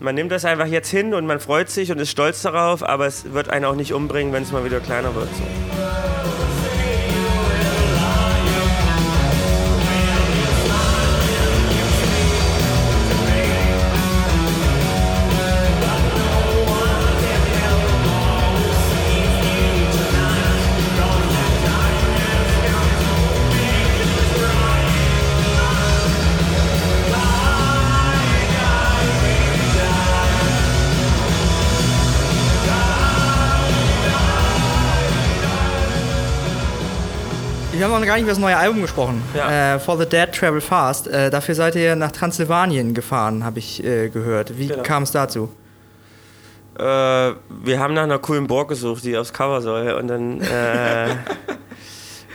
[0.00, 3.06] man nimmt das einfach jetzt hin und man freut sich und ist stolz darauf, aber
[3.06, 5.28] es wird einen auch nicht umbringen, wenn es mal wieder kleiner wird.
[5.34, 5.93] So.
[38.04, 39.22] Noch gar nicht über das neue Album gesprochen.
[39.34, 39.74] Ja.
[39.74, 41.08] Äh, For the Dead Travel Fast.
[41.08, 44.58] Äh, dafür seid ihr nach Transsilvanien gefahren, habe ich äh, gehört.
[44.58, 44.82] Wie Genau.
[44.82, 45.50] kam es dazu?
[46.78, 49.92] Äh, wir haben nach einer coolen Burg gesucht, die aufs Cover soll.
[49.92, 51.10] Und dann, äh,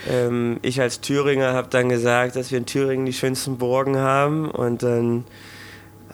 [0.09, 4.49] ähm, ich als Thüringer habe dann gesagt, dass wir in Thüringen die schönsten Burgen haben.
[4.49, 5.25] Und dann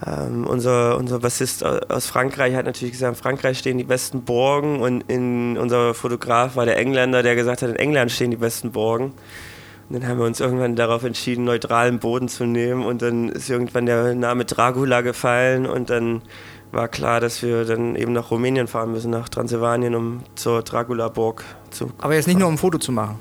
[0.06, 4.24] ähm, unser, unser Bassist au- aus Frankreich hat natürlich gesagt, in Frankreich stehen die besten
[4.24, 4.80] Burgen.
[4.82, 8.72] Und in, unser Fotograf war der Engländer, der gesagt hat, in England stehen die besten
[8.72, 9.14] Burgen.
[9.88, 12.84] Und dann haben wir uns irgendwann darauf entschieden, neutralen Boden zu nehmen.
[12.84, 15.66] Und dann ist irgendwann der Name Dracula gefallen.
[15.68, 16.24] Und dann
[16.72, 21.44] war klar, dass wir dann eben nach Rumänien fahren müssen, nach Transsilvanien, um zur Dracula-Burg
[21.70, 21.92] zu.
[22.02, 23.20] Aber jetzt nicht nur um ein Foto zu machen.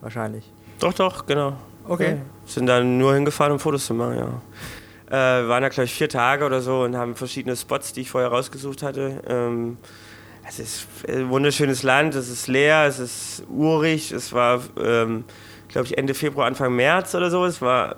[0.00, 0.52] Wahrscheinlich.
[0.78, 1.54] Doch, doch, genau.
[1.88, 2.10] Okay.
[2.10, 2.16] Ja.
[2.46, 4.28] Sind dann nur hingefahren, um Fotos zu machen, ja.
[5.14, 8.10] Äh, waren da, glaube ich, vier Tage oder so und haben verschiedene Spots, die ich
[8.10, 9.22] vorher rausgesucht hatte.
[9.28, 9.76] Ähm,
[10.48, 14.10] es ist ein wunderschönes Land, es ist leer, es ist urig.
[14.10, 15.22] Es war, ähm,
[15.68, 17.44] glaube ich, Ende Februar, Anfang März oder so.
[17.44, 17.94] Es war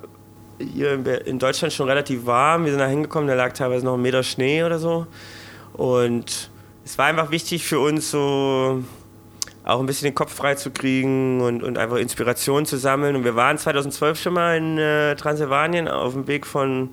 [0.59, 2.65] hier in Deutschland schon relativ warm.
[2.65, 5.07] Wir sind da hingekommen, da lag teilweise noch ein Meter Schnee oder so.
[5.73, 6.51] Und
[6.85, 8.85] es war einfach wichtig für uns, so
[9.67, 13.17] auch ein bisschen den Kopf frei zu kriegen und, und einfach Inspiration zu sammeln.
[13.17, 16.91] Und wir waren 2012 schon mal in äh, Transsilvanien auf dem Weg von,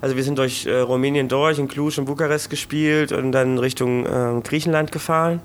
[0.00, 4.06] also wir sind durch äh, Rumänien durch, in Cluj und Bukarest gespielt und dann Richtung
[4.06, 5.40] äh, Griechenland gefahren.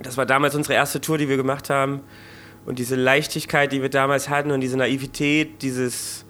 [0.00, 2.00] Das war damals unsere erste Tour, die wir gemacht haben.
[2.64, 6.24] Und diese Leichtigkeit, die wir damals hatten und diese Naivität, dieses,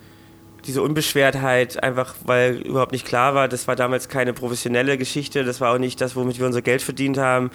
[0.67, 5.61] diese Unbeschwertheit, einfach weil überhaupt nicht klar war, das war damals keine professionelle Geschichte, das
[5.61, 7.51] war auch nicht das, womit wir unser Geld verdient haben.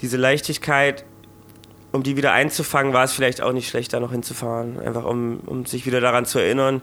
[0.00, 1.04] Diese Leichtigkeit,
[1.92, 4.78] um die wieder einzufangen, war es vielleicht auch nicht schlecht, da noch hinzufahren.
[4.80, 6.82] Einfach um, um sich wieder daran zu erinnern,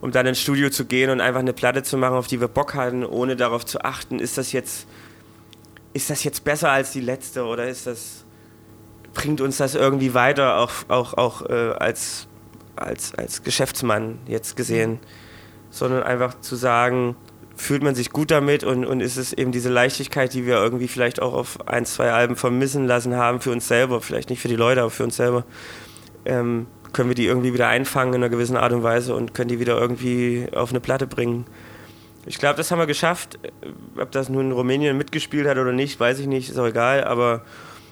[0.00, 2.48] um dann ins Studio zu gehen und einfach eine Platte zu machen, auf die wir
[2.48, 4.86] Bock hatten, ohne darauf zu achten, ist das jetzt,
[5.92, 8.24] ist das jetzt besser als die letzte oder ist das,
[9.14, 12.28] bringt uns das irgendwie weiter, auch, auch, auch äh, als,
[12.76, 15.00] als, als Geschäftsmann jetzt gesehen,
[15.70, 17.16] sondern einfach zu sagen,
[17.56, 20.88] fühlt man sich gut damit und, und ist es eben diese Leichtigkeit, die wir irgendwie
[20.88, 24.48] vielleicht auch auf ein, zwei Alben vermissen lassen haben für uns selber, vielleicht nicht für
[24.48, 25.44] die Leute, aber für uns selber,
[26.24, 29.48] ähm, können wir die irgendwie wieder einfangen in einer gewissen Art und Weise und können
[29.48, 31.44] die wieder irgendwie auf eine Platte bringen.
[32.26, 33.38] Ich glaube, das haben wir geschafft.
[33.98, 37.04] Ob das nun in Rumänien mitgespielt hat oder nicht, weiß ich nicht, ist auch egal,
[37.04, 37.42] aber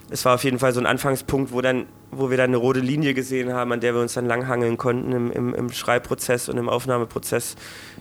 [0.08, 2.80] es war auf jeden Fall so ein Anfangspunkt, wo, dann, wo wir dann eine rote
[2.80, 6.58] Linie gesehen haben, an der wir uns dann langhangeln konnten im, im, im Schreibprozess und
[6.58, 7.56] im Aufnahmeprozess,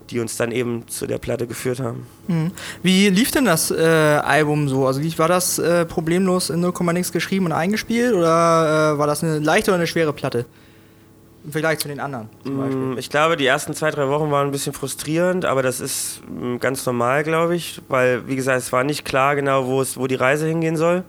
[0.09, 2.05] die uns dann eben zu der Platte geführt haben.
[2.27, 2.51] Mhm.
[2.83, 4.87] Wie lief denn das äh, Album so?
[4.87, 9.07] Also wie war das äh, problemlos in 0, nix geschrieben und eingespielt oder äh, war
[9.07, 10.45] das eine leichte oder eine schwere Platte?
[11.43, 12.77] Im Vergleich zu den anderen zum Beispiel.
[12.77, 16.21] Mm, Ich glaube, die ersten zwei, drei Wochen waren ein bisschen frustrierend, aber das ist
[16.29, 19.97] mm, ganz normal, glaube ich, weil, wie gesagt, es war nicht klar genau, wo, es,
[19.97, 21.03] wo die Reise hingehen soll.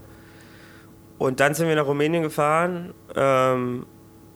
[1.19, 3.85] Und dann sind wir nach Rumänien gefahren ähm,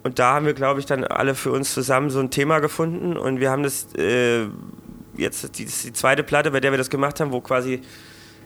[0.06, 3.16] und da haben wir, glaube ich, dann alle für uns zusammen so ein Thema gefunden
[3.16, 4.46] und wir haben das äh,
[5.16, 7.82] jetzt, die, die zweite Platte, bei der wir das gemacht haben, wo quasi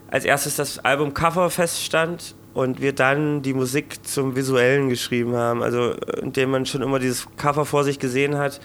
[0.09, 5.63] als erstes das Album Cover feststand und wir dann die Musik zum Visuellen geschrieben haben.
[5.63, 5.93] Also
[6.23, 8.61] indem man schon immer dieses Cover vor sich gesehen hat,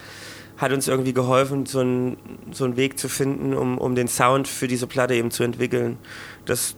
[0.57, 2.17] hat uns irgendwie geholfen, so einen,
[2.51, 5.97] so einen Weg zu finden, um, um den Sound für diese Platte eben zu entwickeln.
[6.45, 6.77] Das,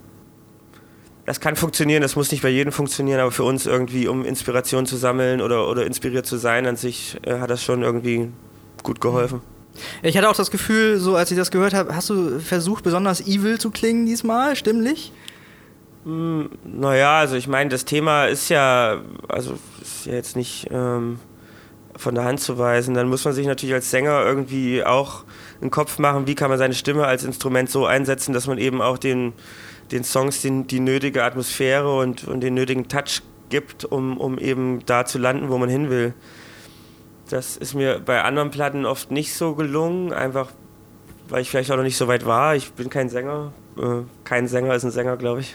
[1.28, 4.86] das kann funktionieren, das muss nicht bei jedem funktionieren, aber für uns irgendwie, um Inspiration
[4.86, 8.30] zu sammeln oder, oder inspiriert zu sein an sich, äh, hat das schon irgendwie
[8.82, 9.42] gut geholfen.
[10.02, 13.20] Ich hatte auch das Gefühl, so als ich das gehört habe, hast du versucht, besonders
[13.28, 15.12] evil zu klingen diesmal, stimmlich?
[16.06, 21.20] Naja, also ich meine, das Thema ist ja, also ist ja jetzt nicht, ähm,
[21.98, 22.94] von der Hand zu weisen.
[22.94, 25.26] Dann muss man sich natürlich als Sänger irgendwie auch
[25.62, 28.82] einen Kopf machen, wie kann man seine Stimme als Instrument so einsetzen, dass man eben
[28.82, 29.34] auch den,
[29.92, 34.86] den Songs den, die nötige Atmosphäre und, und den nötigen Touch gibt, um, um eben
[34.86, 36.14] da zu landen, wo man hin will.
[37.30, 40.50] Das ist mir bei anderen Platten oft nicht so gelungen, einfach
[41.30, 42.56] weil ich vielleicht auch noch nicht so weit war.
[42.56, 43.52] Ich bin kein Sänger.
[43.78, 45.54] Äh, kein Sänger ist ein Sänger, glaube ich.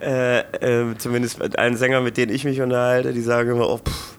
[0.00, 3.78] äh, äh, zumindest mit allen Sängern, mit denen ich mich unterhalte, die sagen immer, oh,
[3.78, 4.13] pff,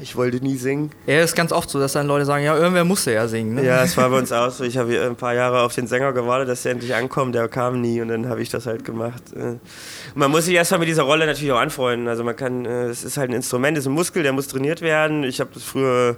[0.00, 0.90] ich wollte nie singen.
[1.06, 3.54] Ja, ist ganz oft so, dass dann Leute sagen, ja, irgendwer musste ja singen.
[3.54, 3.64] Ne?
[3.64, 4.64] Ja, es war bei uns auch so.
[4.64, 7.34] Ich habe ein paar Jahre auf den Sänger gewartet, dass er endlich ankommt.
[7.34, 9.22] Der kam nie und dann habe ich das halt gemacht.
[9.34, 9.56] Äh,
[10.14, 12.08] man muss sich erstmal mit dieser Rolle natürlich auch anfreunden.
[12.08, 14.48] Also man kann, äh, es ist halt ein Instrument, es ist ein Muskel, der muss
[14.48, 15.24] trainiert werden.
[15.24, 16.16] Ich habe das früher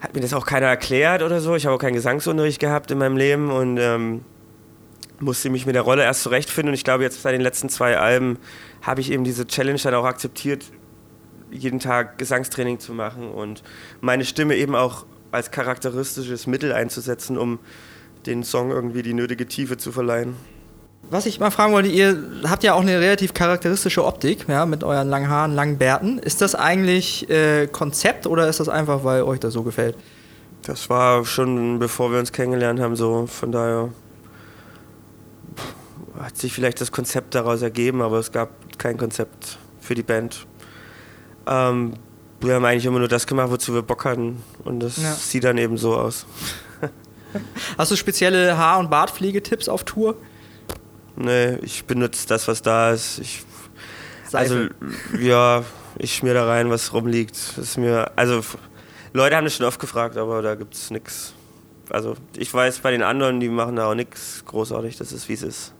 [0.00, 1.56] hat mir das auch keiner erklärt oder so.
[1.56, 4.22] Ich habe auch keinen Gesangsunterricht gehabt in meinem Leben und ähm,
[5.20, 6.70] musste mich mit der Rolle erst zurechtfinden.
[6.70, 8.38] Und ich glaube, jetzt bei den letzten zwei Alben
[8.82, 10.64] habe ich eben diese Challenge dann auch akzeptiert,
[11.50, 13.62] jeden Tag Gesangstraining zu machen und
[14.00, 17.58] meine Stimme eben auch als charakteristisches Mittel einzusetzen, um
[18.26, 20.34] den Song irgendwie die nötige Tiefe zu verleihen.
[21.08, 24.82] Was ich mal fragen wollte, ihr habt ja auch eine relativ charakteristische Optik, ja, mit
[24.82, 26.18] euren langen Haaren, langen Bärten.
[26.18, 29.96] Ist das eigentlich äh, Konzept oder ist das einfach, weil euch das so gefällt?
[30.62, 33.90] Das war schon bevor wir uns kennengelernt haben, so von daher
[36.18, 40.46] hat sich vielleicht das Konzept daraus ergeben, aber es gab kein Konzept für die Band.
[41.46, 41.94] Ähm,
[42.40, 44.42] wir haben eigentlich immer nur das gemacht, wozu wir Bock hatten.
[44.64, 45.14] Und das ja.
[45.14, 46.26] sieht dann eben so aus.
[47.78, 50.16] Hast du spezielle Haar- und Bartpflegetipps auf Tour?
[51.16, 53.18] Nee, ich benutze das, was da ist.
[53.18, 53.42] Ich,
[54.32, 54.66] also,
[55.18, 55.64] ja,
[55.98, 57.36] ich schmier da rein, was rumliegt.
[57.56, 58.42] Das ist mir, also,
[59.12, 61.32] Leute haben das schon oft gefragt, aber da gibt es nichts.
[61.88, 64.98] Also, ich weiß bei den anderen, die machen da auch nichts großartig.
[64.98, 65.72] Das ist, wie es ist.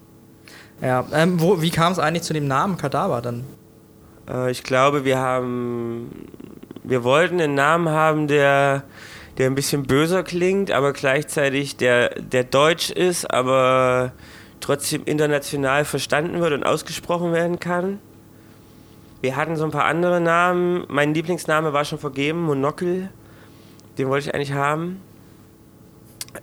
[0.81, 3.45] Ja, ähm, wo, wie kam es eigentlich zu dem Namen Kadaver dann?
[4.29, 6.29] Äh, ich glaube, wir haben,
[6.83, 8.85] wir wollten einen Namen haben, der,
[9.39, 14.13] der ein bisschen böser klingt, aber gleichzeitig der, der deutsch ist, aber
[14.61, 17.99] trotzdem international verstanden wird und ausgesprochen werden kann.
[19.21, 20.85] Wir hatten so ein paar andere Namen.
[20.89, 23.11] Mein Lieblingsname war schon vergeben, Monokel.
[23.99, 25.01] Den wollte ich eigentlich haben.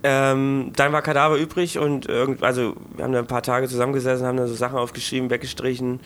[0.02, 4.26] Ähm, dann war Kadaver übrig und irgend, also wir haben da ein paar Tage zusammengesessen,
[4.26, 6.00] haben da so Sachen aufgeschrieben, weggestrichen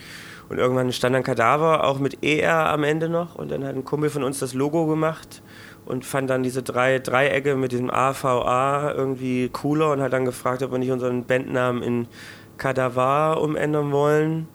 [0.49, 3.35] und irgendwann stand dann Kadaver, auch mit ER am Ende noch.
[3.35, 5.43] Und dann hat ein Kumpel von uns das Logo gemacht
[5.85, 10.63] und fand dann diese drei Dreiecke mit diesem AVA irgendwie cooler und hat dann gefragt,
[10.63, 12.07] ob wir nicht unseren Bandnamen in
[12.57, 14.47] Kadaver umändern wollen.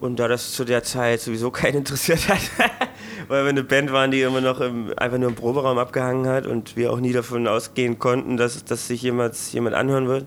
[0.00, 2.40] Und da das zu der Zeit sowieso keinen interessiert hat,
[3.28, 6.46] weil wir eine Band waren, die immer noch im, einfach nur im Proberaum abgehangen hat
[6.46, 10.26] und wir auch nie davon ausgehen konnten, dass, dass sich jemals jemand anhören wird,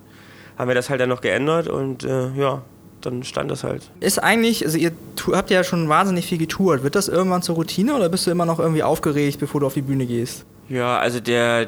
[0.57, 2.63] haben wir das halt dann noch geändert und äh, ja,
[3.01, 3.89] dann stand das halt.
[3.99, 4.91] Ist eigentlich, also ihr
[5.31, 6.83] habt ja schon wahnsinnig viel getourt.
[6.83, 9.73] Wird das irgendwann zur Routine oder bist du immer noch irgendwie aufgeregt, bevor du auf
[9.73, 10.45] die Bühne gehst?
[10.69, 11.67] Ja, also der,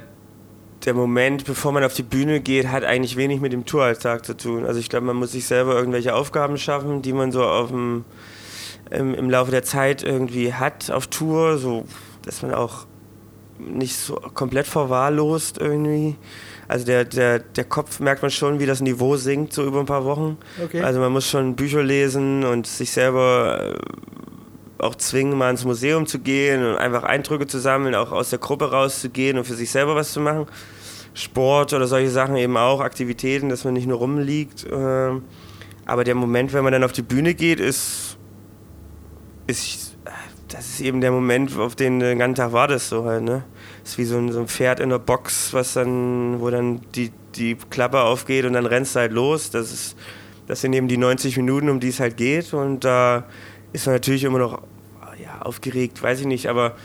[0.85, 4.35] der Moment, bevor man auf die Bühne geht, hat eigentlich wenig mit dem Touralltag zu
[4.35, 4.65] tun.
[4.65, 8.05] Also ich glaube, man muss sich selber irgendwelche Aufgaben schaffen, die man so auf dem,
[8.89, 11.85] im, im Laufe der Zeit irgendwie hat auf Tour, so
[12.23, 12.85] dass man auch
[13.59, 16.15] nicht so komplett verwahrlost irgendwie.
[16.69, 19.88] Also der, der, der Kopf merkt man schon, wie das Niveau sinkt, so über ein
[19.88, 20.38] paar Wochen.
[20.63, 20.82] Okay.
[20.82, 26.05] Also man muss schon Bücher lesen und sich selber äh, auch zwingen, mal ins Museum
[26.05, 29.71] zu gehen und einfach Eindrücke zu sammeln, auch aus der Gruppe rauszugehen und für sich
[29.71, 30.45] selber was zu machen.
[31.15, 34.67] Sport oder solche Sachen eben auch, Aktivitäten, dass man nicht nur rumliegt.
[34.71, 35.23] Ähm,
[35.86, 38.15] aber der Moment, wenn man dann auf die Bühne geht, ist,
[39.47, 39.88] ist
[40.49, 43.43] das ist eben der Moment, auf den den ganzen Tag wartest, so halt, ne?
[43.83, 47.12] ist wie so ein, so ein Pferd in der Box, was dann, wo dann die,
[47.35, 49.51] die Klappe aufgeht und dann rennst du halt los.
[49.51, 49.97] Das, ist,
[50.47, 52.53] das sind eben die 90 Minuten, um die es halt geht.
[52.53, 53.25] Und da
[53.73, 54.62] ist man natürlich immer noch
[55.21, 56.75] ja, aufgeregt, weiß ich nicht, aber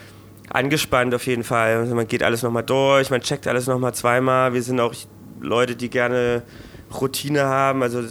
[0.50, 1.77] angespannt auf jeden Fall.
[1.77, 4.53] Also man geht alles nochmal durch, man checkt alles nochmal zweimal.
[4.53, 4.94] Wir sind auch
[5.40, 6.42] Leute, die gerne
[7.00, 7.83] Routine haben.
[7.83, 8.03] Also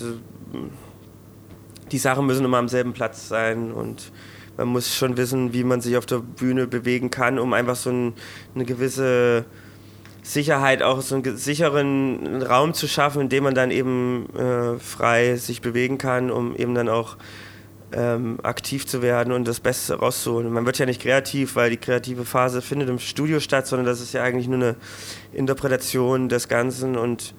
[1.92, 4.12] die Sachen müssen immer am selben Platz sein und
[4.58, 7.90] man muss schon wissen, wie man sich auf der Bühne bewegen kann, um einfach so
[7.90, 8.14] ein,
[8.56, 9.46] eine gewisse
[10.22, 15.36] Sicherheit, auch so einen sicheren Raum zu schaffen, in dem man dann eben äh, frei
[15.36, 17.18] sich bewegen kann, um eben dann auch
[17.92, 20.52] ähm, aktiv zu werden und das Beste rauszuholen.
[20.52, 24.02] Man wird ja nicht kreativ, weil die kreative Phase findet im Studio statt, sondern das
[24.02, 24.76] ist ja eigentlich nur eine
[25.34, 27.36] Interpretation des Ganzen und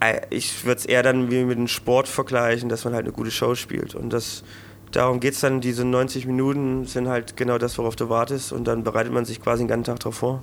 [0.00, 3.12] äh, ich würde es eher dann wie mit dem Sport vergleichen, dass man halt eine
[3.12, 4.42] gute Show spielt und das
[4.92, 8.64] darum geht es dann, diese 90 Minuten sind halt genau das, worauf du wartest und
[8.64, 10.42] dann bereitet man sich quasi den ganzen Tag darauf vor.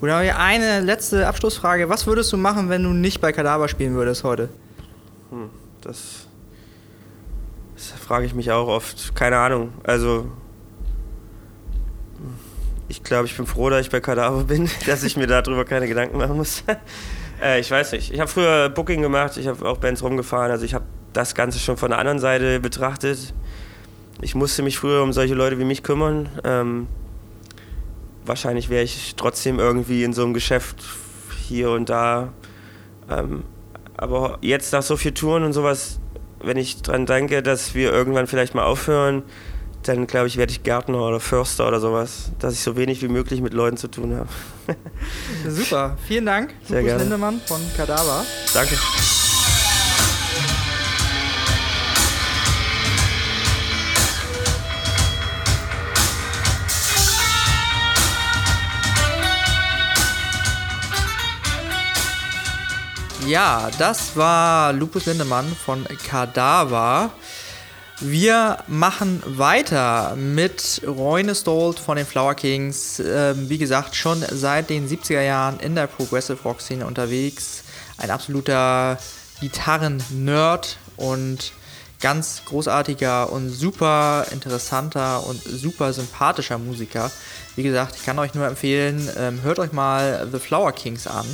[0.00, 1.88] Gut, aber eine letzte Abschlussfrage.
[1.88, 4.48] Was würdest du machen, wenn du nicht bei Kadaver spielen würdest heute?
[5.30, 5.50] Hm,
[5.82, 6.26] das,
[7.74, 9.14] das frage ich mich auch oft.
[9.14, 9.72] Keine Ahnung.
[9.84, 10.26] Also
[12.90, 15.86] ich glaube, ich bin froh, dass ich bei Kadaver bin, dass ich mir darüber keine
[15.86, 16.64] Gedanken machen muss.
[17.42, 18.12] äh, ich weiß nicht.
[18.12, 21.58] Ich habe früher Booking gemacht, ich habe auch Bands rumgefahren, also ich habe das Ganze
[21.58, 23.34] schon von der anderen Seite betrachtet.
[24.22, 26.28] Ich musste mich früher um solche Leute wie mich kümmern.
[26.44, 26.86] Ähm,
[28.24, 30.82] wahrscheinlich wäre ich trotzdem irgendwie in so einem Geschäft
[31.46, 32.32] hier und da.
[33.10, 33.44] Ähm,
[33.96, 35.98] aber jetzt nach so viel Touren und sowas,
[36.42, 39.22] wenn ich dran denke, dass wir irgendwann vielleicht mal aufhören,
[39.82, 43.08] dann glaube ich, werde ich Gärtner oder Förster oder sowas, dass ich so wenig wie
[43.08, 44.28] möglich mit Leuten zu tun habe.
[45.48, 47.02] Super, vielen Dank, Sehr Lukas gerne.
[47.04, 48.24] Lindemann von Kadaver.
[48.52, 48.76] Danke.
[63.26, 67.10] Ja, das war Lupus Lindemann von Kadaver.
[68.00, 72.98] Wir machen weiter mit Roine Stolt von den Flower Kings.
[72.98, 77.62] Ähm, wie gesagt, schon seit den 70er Jahren in der Progressive Rock Szene unterwegs.
[77.98, 78.98] Ein absoluter
[79.40, 81.52] Gitarren-Nerd und
[82.00, 87.10] ganz großartiger und super interessanter und super sympathischer Musiker.
[87.54, 91.26] Wie gesagt, ich kann euch nur empfehlen, ähm, hört euch mal The Flower Kings an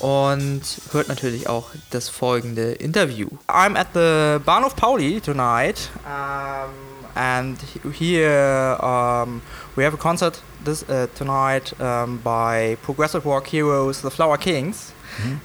[0.00, 3.28] und hört natürlich auch das folgende Interview.
[3.48, 6.70] I'm at the Bahnhof Pauli tonight, um,
[7.14, 7.58] and
[7.92, 9.42] here um,
[9.76, 14.92] we have a concert this uh, tonight um, by progressive rock heroes, the Flower Kings,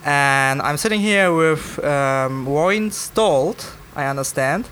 [0.05, 4.65] and I'm sitting here with um, Roy Stolt, I understand,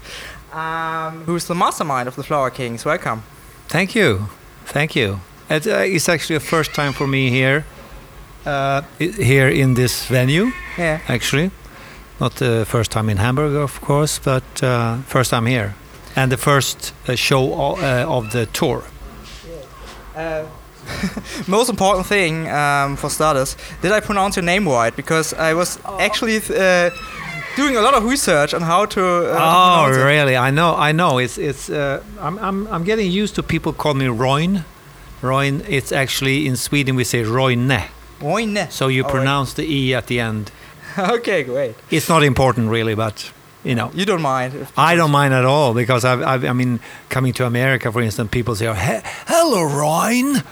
[0.53, 2.85] um, who's the mastermind of the Flower Kings.
[2.85, 3.23] Welcome.
[3.67, 4.29] Thank you,
[4.65, 5.19] thank you.
[5.49, 7.65] It, uh, it's actually a first time for me here,
[8.45, 10.51] uh, here in this venue.
[10.77, 10.99] Yeah.
[11.07, 11.51] Actually,
[12.19, 15.73] not the first time in Hamburg, of course, but uh, first time here,
[16.15, 18.83] and the first uh, show o- uh, of the tour.
[20.15, 20.45] Uh,
[21.47, 24.95] most important thing um, for starters, did I pronounce your name right?
[24.95, 26.89] Because I was actually uh,
[27.55, 29.01] doing a lot of research on how to.
[29.01, 29.37] Uh,
[29.87, 30.03] oh, to it.
[30.05, 30.37] really?
[30.37, 31.17] I know, I know.
[31.17, 31.69] It's it's.
[31.69, 34.63] Uh, I'm I'm I'm getting used to people call me Roin.
[35.21, 35.63] Roin.
[35.67, 37.67] It's actually in Sweden we say Roine.
[38.69, 39.15] So you All right.
[39.17, 40.51] pronounce the e at the end.
[40.97, 41.75] okay, great.
[41.91, 43.31] It's not important really, but
[43.63, 43.91] you know.
[43.93, 44.67] You don't mind?
[44.77, 48.29] I don't mind at all because I've, I've, I mean, coming to America, for instance,
[48.31, 50.43] people say, "He- "Hello, Roin,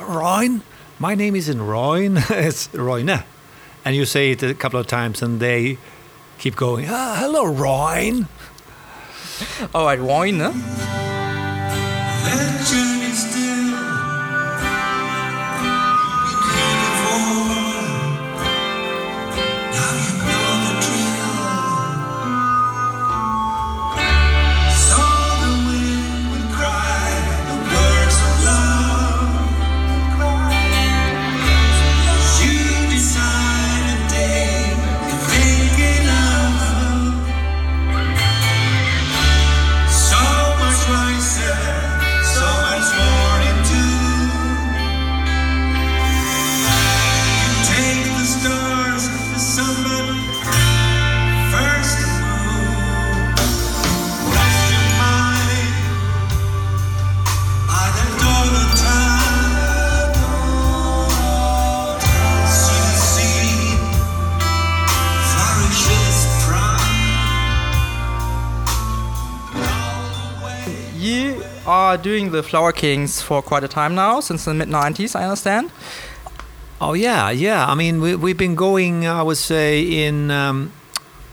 [0.00, 0.62] Roin."
[0.98, 3.24] My name isn't Roin; it's Roine,
[3.84, 5.78] and you say it a couple of times, and they
[6.38, 6.86] keep going.
[6.88, 8.28] Ah, hello, Roin.
[9.74, 11.01] All right, Roine.
[72.02, 75.70] Doing the Flower Kings for quite a time now, since the mid 90s, I understand.
[76.80, 77.66] Oh yeah, yeah.
[77.66, 79.06] I mean, we, we've been going.
[79.06, 80.72] I would say in um,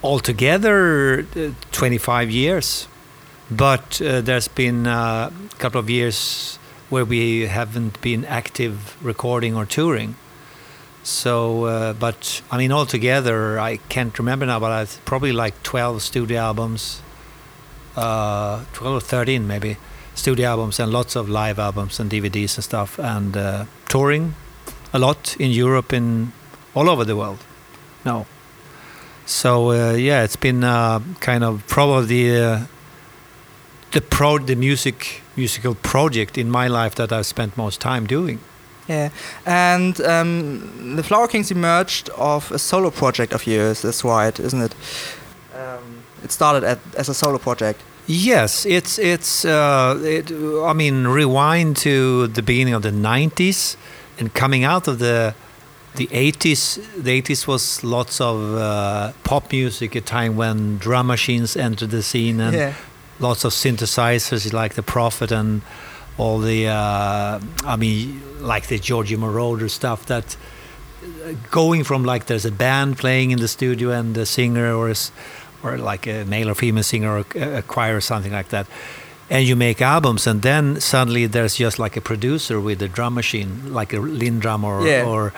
[0.04, 2.88] altogether uh, 25 years,
[3.50, 6.58] but uh, there's been uh, a couple of years
[6.90, 10.16] where we haven't been active recording or touring.
[11.04, 16.02] So, uh, but I mean, altogether, I can't remember now, but it's probably like 12
[16.02, 17.02] studio albums,
[17.96, 19.78] uh, 12 or 13 maybe
[20.20, 24.36] studio albums, and lots of live albums and DVDs and stuff, and uh, touring
[24.94, 26.32] a lot in Europe, in
[26.74, 27.40] all over the world.
[28.06, 28.26] No.
[29.26, 32.66] So uh, yeah, it's been uh, kind of probably the uh,
[33.92, 38.40] the pro the music musical project in my life that I've spent most time doing.
[38.88, 39.10] Yeah,
[39.46, 43.84] and um, the Flower Kings emerged of a solo project of yours.
[43.84, 44.76] That's right, isn't it?
[45.54, 47.82] Um, it started at, as a solo project.
[48.12, 49.46] Yes, it's it's.
[49.46, 53.76] Uh, it, I mean, rewind to the beginning of the '90s,
[54.18, 55.36] and coming out of the
[55.96, 56.80] the '80s.
[57.04, 62.02] The '80s was lots of uh, pop music, a time when drum machines entered the
[62.02, 62.74] scene, and Yeah.
[63.20, 65.62] lots of synthesizers like the Prophet and
[66.18, 70.36] all the, uh, I mean, like the Giorgio Moroder stuff that
[71.04, 74.90] uh, going from like there's a band playing in the studio and a singer or
[74.90, 74.96] a
[75.64, 78.68] or like a male or female singer or a, choir or something like that
[79.30, 83.14] and you make albums and then suddenly there's just like a producer with a drum
[83.14, 85.06] machine like a Lindrum or, Yeah.
[85.06, 85.34] or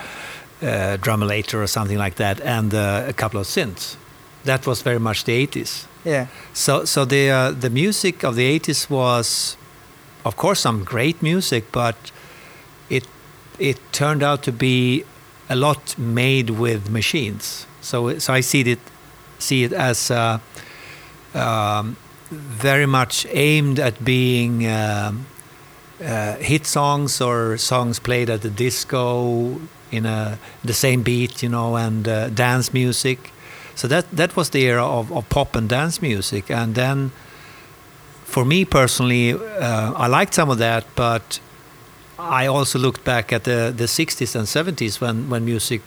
[0.62, 3.96] uh, Drumulator or something like that and uh, a couple of synths
[4.44, 6.26] that was very much the 80s Yeah.
[6.52, 9.56] so so the uh, the music of the 80s was
[10.24, 11.96] of course some great music but
[12.88, 13.04] it
[13.58, 15.04] it turned out to be
[15.48, 18.78] a lot made with machines so so I see it
[19.42, 20.38] see it as uh,
[21.34, 21.96] um,
[22.30, 25.26] very much aimed at being um,
[26.04, 31.48] uh, hit songs or songs played at the disco in a the same beat, you
[31.48, 33.30] know, and uh, dance music.
[33.74, 37.12] So that that was the era of, of pop and dance music, and then
[38.24, 41.38] for me personally, uh, I liked some of that, but
[42.18, 45.82] I also looked back at the the 60s and 70s when when music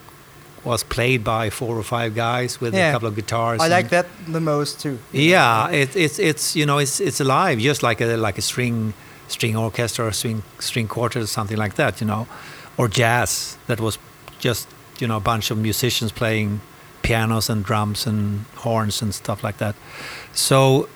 [0.66, 2.90] was played by four or five guys with Yeah.
[2.90, 3.62] a couple of guitars.
[3.62, 4.98] I like that the most too.
[5.12, 8.94] yeah, it, it's it's you know it's it's alive, just like a like a string
[9.28, 12.28] string orchestra or string string quartet or something like that, you know,
[12.78, 13.98] or jazz that was
[14.40, 14.68] just
[15.00, 16.60] you know a bunch of musicians playing
[17.02, 19.76] pianos and drums and horns and stuff like that.
[20.34, 20.88] So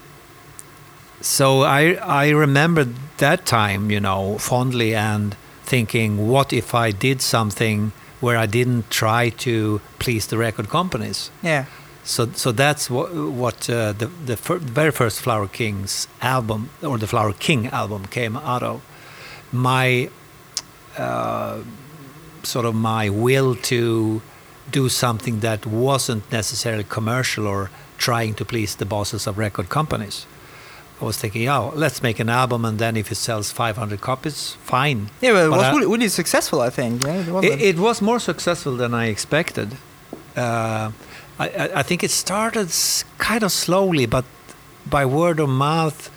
[1.22, 1.94] so I
[2.26, 2.86] I remember
[3.18, 8.90] that time, you know, fondly and thinking, what if I did something where I didn't
[8.90, 11.32] try to please the record companies?
[11.42, 11.66] Yeah.
[12.04, 16.98] So, so that's what, what uh, the the fir- very first Flower Kings album or
[16.98, 18.82] the Flower King album came out of.
[19.52, 20.10] My
[20.98, 21.60] uh,
[22.44, 24.22] sort of my will to
[24.72, 30.26] do something that wasn't necessarily commercial or trying to please the bosses of record companies.
[31.02, 34.58] I was thinking, oh, let's make an album, and then if it sells 500 copies,
[34.66, 35.10] fine.
[35.22, 37.04] Yeah, but it But was I- really, really successful, I think.
[37.04, 39.70] Yeah, it it, it was more successful than I expected.
[40.36, 40.92] Uh,
[41.40, 42.70] I, I- I think it started
[43.18, 44.26] kind of slowly, but
[44.90, 46.10] by word of mouth,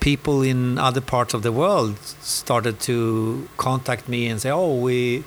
[0.00, 5.24] people in other parts of the world started to contact me and say, "Oh, we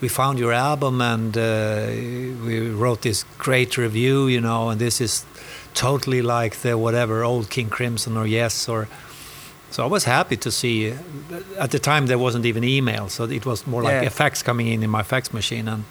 [0.00, 1.86] we found your album and uh,
[2.46, 5.24] we wrote this great review, you know, and this is
[5.76, 8.88] totally like the whatever old King Crimson or Yes or."
[9.70, 10.94] So I was happy to see.
[11.58, 14.06] At the time, there wasn't even email, so it was more like Yeah.
[14.06, 15.84] a fax coming in in my fax machine, and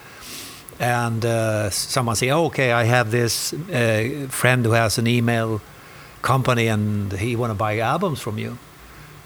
[0.79, 5.59] and uh, someone say, oh, "Okay, I have this uh, friend who has an email
[6.21, 8.57] company, and he want to buy albums from you."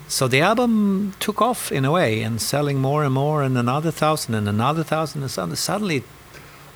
[0.08, 3.92] So the album took off in a way, and selling more and more, and another
[3.92, 6.04] thousand, and another thousand, and suddenly, suddenly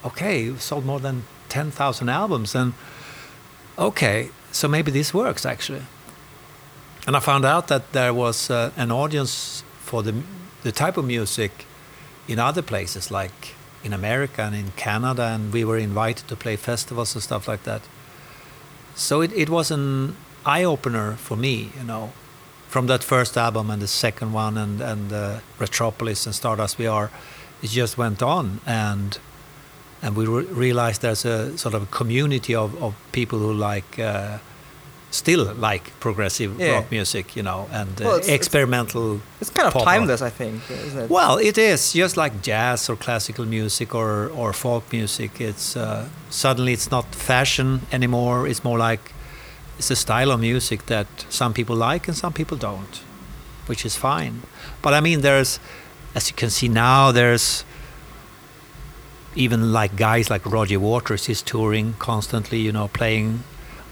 [0.05, 2.73] okay, sold more than ten thousand albums, and
[3.77, 5.83] okay, so maybe this works actually.
[7.05, 10.13] And I found out that there was uh, an audience for the
[10.63, 11.65] the type of music
[12.27, 16.55] in other places, like in America and in Canada, and we were invited to play
[16.55, 17.81] festivals and stuff like that.
[18.95, 20.15] So it, it was an
[20.45, 22.13] eye opener for me, you know,
[22.69, 26.87] from that first album and the second one and and uh, Retropolis and Stardust We
[26.87, 27.11] Are,
[27.61, 29.19] it just went on and
[30.03, 34.37] and we re- realized there's a sort of community of, of people who like uh,
[35.11, 36.73] still like progressive Yeah.
[36.75, 39.19] rock music, you know, and uh, Well, it's- it's- experimental.
[39.41, 39.93] It's kind of pop rock.
[39.95, 40.61] timeless, I think.
[40.69, 41.09] Isn't it?
[41.09, 45.39] Well, it is just like jazz or classical music or, or folk music.
[45.39, 48.47] It's uh, suddenly it's not fashion anymore.
[48.49, 49.01] It's more like
[49.79, 53.01] it's a style of music that some people like and some people don't,
[53.69, 54.33] which is fine.
[54.81, 55.59] But I mean, there's,
[56.15, 57.63] as you can see now, there's
[59.35, 63.43] even like guys like Roger Waters is touring constantly, you know, playing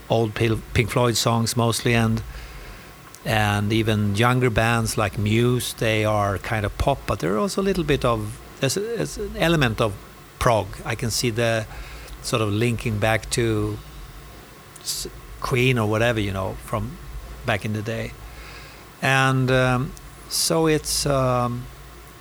[0.10, 2.22] old Pink Floyd songs mostly, and
[3.26, 7.64] and even younger bands like Muse, they are kind of pop, but they're also a
[7.64, 9.94] little bit of there's, a, there's an element of
[10.40, 10.68] prog.
[10.86, 11.66] I can see the
[12.22, 13.78] sort of linking back to
[15.40, 16.98] Queen or whatever, you know, from
[17.46, 18.12] back in the day,
[19.02, 19.92] and um,
[20.30, 21.06] so it's.
[21.06, 21.66] Um,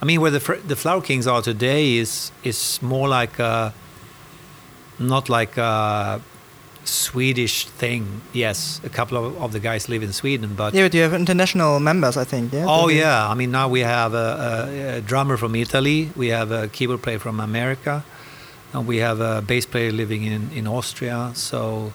[0.03, 3.73] I mean, where the fr- the Flower Kings are today is is more like a,
[4.99, 6.21] not like a
[6.85, 8.23] Swedish thing.
[8.33, 11.13] Yes, a couple of, of the guys live in Sweden, but yeah, but you have
[11.13, 12.53] international members, I think.
[12.53, 12.65] Yeah.
[12.67, 16.51] oh yeah, I mean now we have a, a, a drummer from Italy, we have
[16.51, 18.03] a keyboard player from America,
[18.73, 21.33] and we have a bass player living in in Austria.
[21.35, 21.93] So,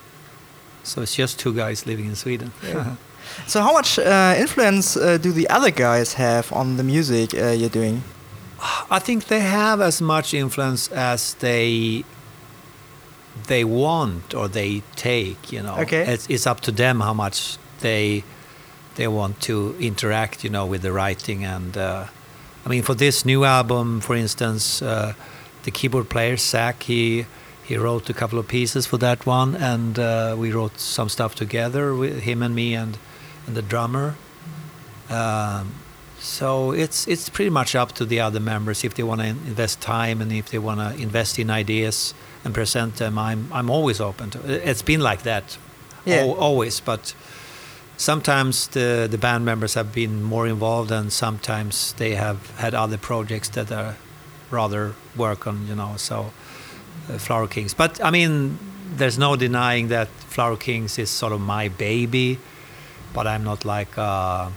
[0.83, 2.51] so it's just two guys living in Sweden.
[3.47, 7.47] So how much uh, influence uh, do the other guys have on the music uh,
[7.51, 8.01] you're doing?
[8.89, 12.03] I think they have as much influence as they
[13.47, 15.51] they want or they take.
[15.51, 16.13] You know, Okay.
[16.13, 18.23] it's it's up to them how much they
[18.95, 21.43] they want to interact, you know, with the writing.
[21.45, 22.05] And uh,
[22.65, 25.13] I mean, for this new album, for instance, uh,
[25.63, 27.25] the keyboard player Zach, he
[27.67, 31.35] he wrote a couple of pieces for that one, and uh, we wrote some stuff
[31.35, 32.97] together with him and me and
[33.47, 34.15] and the drummer.
[35.09, 35.73] Um,
[36.19, 39.81] so it's it's pretty much up to the other members if they want to invest
[39.81, 43.17] time and if they want to invest in ideas and present them.
[43.17, 44.39] I'm I'm always open to.
[44.69, 45.57] It's been like that,
[46.05, 46.21] Yeah.
[46.21, 46.79] al- always.
[46.79, 47.13] But
[47.97, 52.97] sometimes the the band members have been more involved, and sometimes they have had other
[52.97, 53.95] projects that are
[54.51, 55.67] rather work on.
[55.67, 56.31] You know, so
[57.09, 57.73] uh, Flower Kings.
[57.75, 58.57] But I mean,
[58.97, 62.39] there's no denying that Flower Kings is sort of my baby.
[63.15, 63.97] But I'm not like.
[63.97, 64.49] Uh,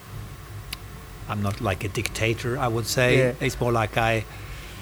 [1.31, 2.57] I'm not like a dictator.
[2.59, 3.33] I would say Yeah.
[3.47, 4.25] it's more like I,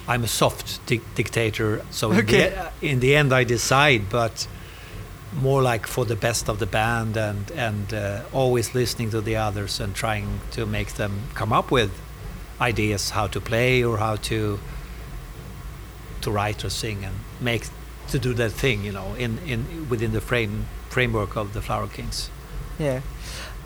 [0.07, 1.85] I'm a soft dic- dictator.
[1.91, 4.47] So in, the, in the end, I decide, but
[5.41, 9.35] more like for the best of the band and and uh, always listening to the
[9.37, 11.91] others and trying to make them come up with
[12.61, 14.59] ideas how to play or how to
[16.23, 17.65] to write or sing and make
[18.09, 21.89] to do that thing, you know, in in within the frame framework of the Flower
[21.89, 22.31] Kings.
[22.79, 23.01] Yeah.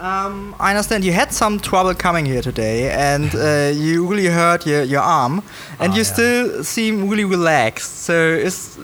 [0.00, 4.66] Um, I understand you had some trouble coming here today, and uh, you really hurt
[4.66, 5.42] your, your arm,
[5.78, 6.12] and Ah, you yeah.
[6.14, 8.04] still seem really relaxed.
[8.04, 8.78] So, is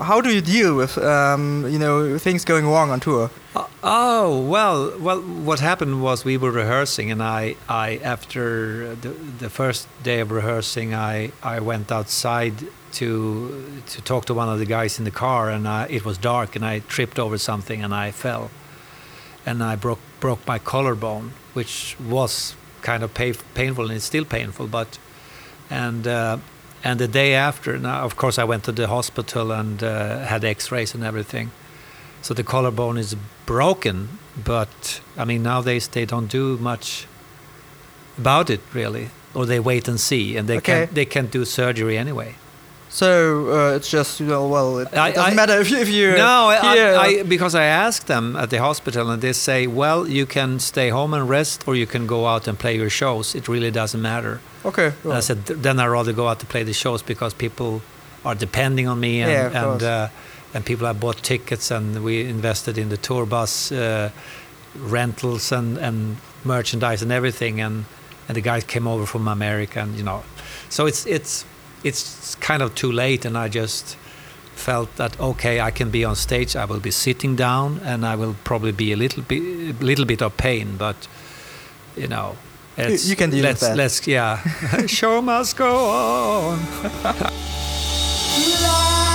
[0.00, 3.30] how do you deal with um, you know things going wrong on tour?
[3.54, 5.20] Uh, oh well, well.
[5.20, 9.10] What happened was we were rehearsing, and I, I after the,
[9.40, 12.54] the first day of rehearsing, I, I went outside
[12.92, 16.16] to to talk to one of the guys in the car, and I, it was
[16.16, 18.50] dark, and I tripped over something, and I fell,
[19.50, 24.24] and I broke broke my collarbone, which was kind of pa- painful, and it's still
[24.24, 24.98] painful, but
[25.70, 26.06] and.
[26.06, 26.36] Uh,
[26.82, 30.44] and the day after, now of course I went to the hospital and uh, had
[30.44, 31.50] X-rays and everything.
[32.22, 34.08] So the collarbone is broken,
[34.44, 37.06] but I mean nowadays they don't do much
[38.18, 40.86] about it really, or they wait and see, and they Okay.
[40.86, 42.34] can they can't do surgery anyway.
[42.92, 43.08] So
[43.52, 45.88] uh, it's just you know well it, I- it doesn't I- matter if you if
[45.88, 47.22] you no, I.
[47.22, 51.14] Because I asked them at the hospital, and they say, well, you can stay home
[51.14, 53.34] and rest, or you can go out and play your shows.
[53.34, 54.40] It really doesn't matter.
[54.64, 54.92] okay.
[55.04, 57.80] And I said, then I rather go out to play the shows because people
[58.24, 60.08] are depending on me, and Yeah, and uh,
[60.54, 64.10] and people have bought tickets, and we invested in the tour bus uh,
[64.76, 67.84] rentals and and merchandise and everything, and
[68.28, 70.22] and the guys came over from America, and you know,
[70.68, 71.44] so it's it's
[71.84, 73.96] it's kind of too late, and I just
[74.54, 78.14] felt that okay, I can be on stage, I will be sitting down, and I
[78.16, 81.08] will probably be a little bit a little bit of pain, but
[81.96, 82.36] you know.
[82.76, 83.76] It's, you can deal with let's, that.
[83.76, 84.86] Let's yeah.
[84.86, 86.58] Show must go on.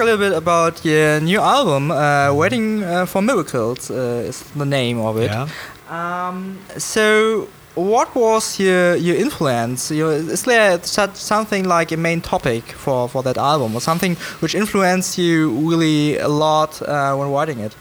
[0.00, 4.42] talk a little bit about your new album, uh, "Waiting uh, for Miracles" uh, is
[4.56, 5.30] the name of it.
[5.30, 5.48] Yeah.
[5.88, 9.90] Um, so, what was your your influence?
[9.94, 14.16] Your, is there such something like a main topic for, for that album, or something
[14.40, 17.74] which influenced you really a lot uh, when writing it?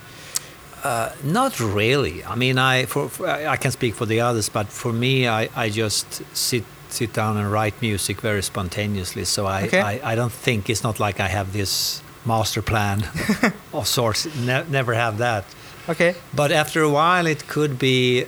[0.84, 2.24] Uh, not really.
[2.24, 5.28] I mean, I for, for I I can speak for the others, but for me,
[5.28, 9.26] I, I just sit sit down and write music very spontaneously.
[9.26, 9.82] So I, Okay.
[9.82, 13.08] I, I don't think it's not like I have this master plan
[13.74, 14.26] of sorts.
[14.36, 15.46] Ne- never have that.
[15.88, 16.16] Okay.
[16.34, 18.26] But after a while, it could be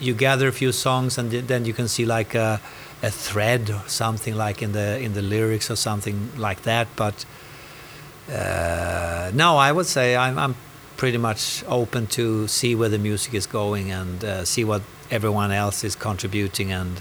[0.00, 2.60] you gather a few songs, and then you can see like a,
[3.02, 6.88] a thread or something like in the in the lyrics or something like that.
[6.96, 7.24] But
[8.32, 10.56] uh, no, I would say I'm, I'm
[10.96, 15.52] pretty much open to see where the music is going and uh, see what everyone
[15.52, 17.00] else is contributing and.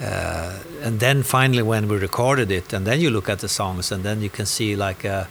[0.00, 3.92] Uh, and then finally, when we recorded it, and then you look at the songs,
[3.92, 5.28] and then you can see like a,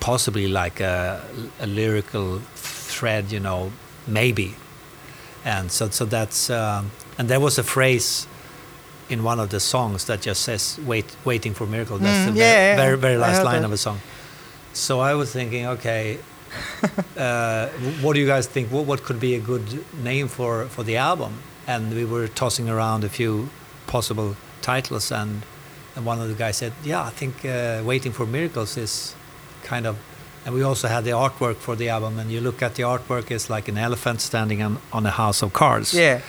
[0.00, 1.22] possibly like a,
[1.60, 3.72] a lyrical thread, you know,
[4.06, 4.54] maybe.
[5.44, 8.26] And so, so that's um, and there was a phrase
[9.08, 12.38] in one of the songs that just says "wait, waiting for miracle." That's Mm, the
[12.40, 13.66] yeah, yeah, very, very last line that.
[13.66, 14.00] of a song.
[14.72, 16.18] So I was thinking, okay,
[17.16, 17.68] uh,
[18.02, 18.70] what do you guys think?
[18.70, 21.32] What, what could be a good name for, for the album?
[21.66, 23.48] And we were tossing around a few
[23.86, 25.42] possible titles, and,
[25.96, 29.14] and one of the guys said, Yeah, I think uh, Waiting for Miracles is
[29.62, 29.96] kind of.
[30.46, 33.30] And we also had the artwork for the album, and you look at the artwork,
[33.30, 35.92] it's like an elephant standing on, on a house of cards.
[35.92, 36.20] Yeah.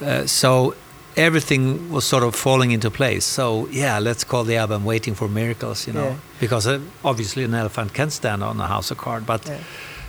[0.00, 0.74] Uh, so
[1.16, 3.24] everything was sort of falling into place.
[3.24, 6.16] So yeah, let's call the album "Waiting for Miracles," you know, Yeah.
[6.40, 9.58] because uh, obviously an elephant can stand on a house of cards, but Yeah.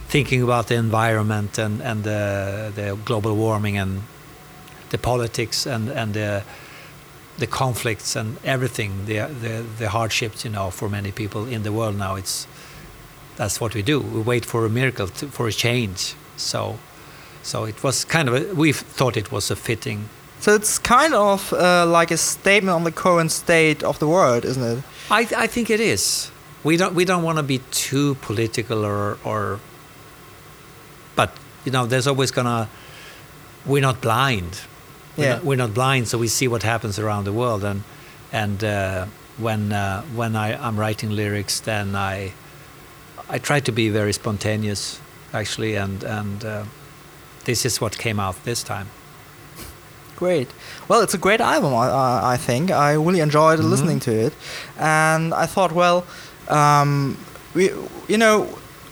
[0.09, 4.01] thinking about the environment and and the, the global warming and
[4.89, 6.43] the politics and and the
[7.37, 11.71] the conflicts and everything, the the the hardships, you know, for many people in the
[11.71, 12.47] world now, it's
[13.35, 13.99] that's what we do.
[13.99, 16.15] We wait for a miracle, to, for a change.
[16.37, 16.77] So.
[17.43, 20.09] So it was kind of a, we thought it was a fitting
[20.39, 24.45] So it's kind of uh, like a statement on the current state of the world,
[24.45, 24.83] isn't it?
[25.09, 26.31] I, I think it is.
[26.63, 29.59] We don't we don't want to be too political or or.
[31.15, 31.31] But
[31.65, 32.67] you know, there's always gonna.
[33.65, 34.61] We're not blind.
[35.17, 35.33] We're, Yeah.
[35.35, 37.81] not, we're not blind, so we see what happens around the world, and
[38.31, 39.05] and uh,
[39.37, 42.33] when uh, when I I'm writing lyrics, then I
[43.35, 44.99] I try to be very spontaneous,
[45.33, 46.63] actually, and and uh,
[47.45, 48.85] this is what came out this time.
[50.15, 50.47] Great.
[50.87, 52.69] Well, it's a great album, I, I- I think.
[52.71, 53.69] I really enjoyed Mm-hmm.
[53.71, 54.33] listening to it.
[54.79, 56.03] And I thought, well,
[56.49, 57.17] um,
[57.53, 57.69] we,
[58.07, 58.47] you know,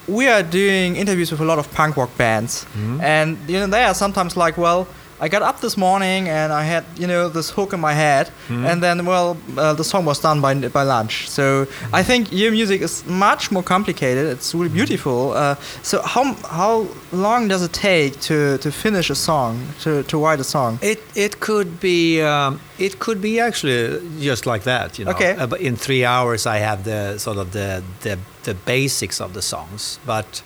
[0.08, 2.66] we are doing interviews with a lot of punk rock bands.
[2.66, 3.02] Mm-hmm.
[3.02, 4.88] And, you know, they are sometimes like, well,
[5.20, 8.28] I got up this morning and I had, you know, this hook in my head.
[8.28, 8.66] Mm-hmm.
[8.66, 11.30] And then, well, uh, the song was done by, by lunch.
[11.30, 14.26] So I think your music is much more complicated.
[14.28, 14.76] It's really Mm-hmm.
[14.76, 15.32] beautiful.
[15.32, 20.18] Uh, so how, how long does it take to, to finish a song, to, to
[20.18, 20.80] write a song?
[20.82, 25.12] It it could be um, it could be actually just like that, you know.
[25.12, 25.32] Okay.
[25.38, 29.32] Uh, but in three hours, I have the sort of the the, the basics of
[29.34, 30.00] the songs.
[30.06, 30.42] But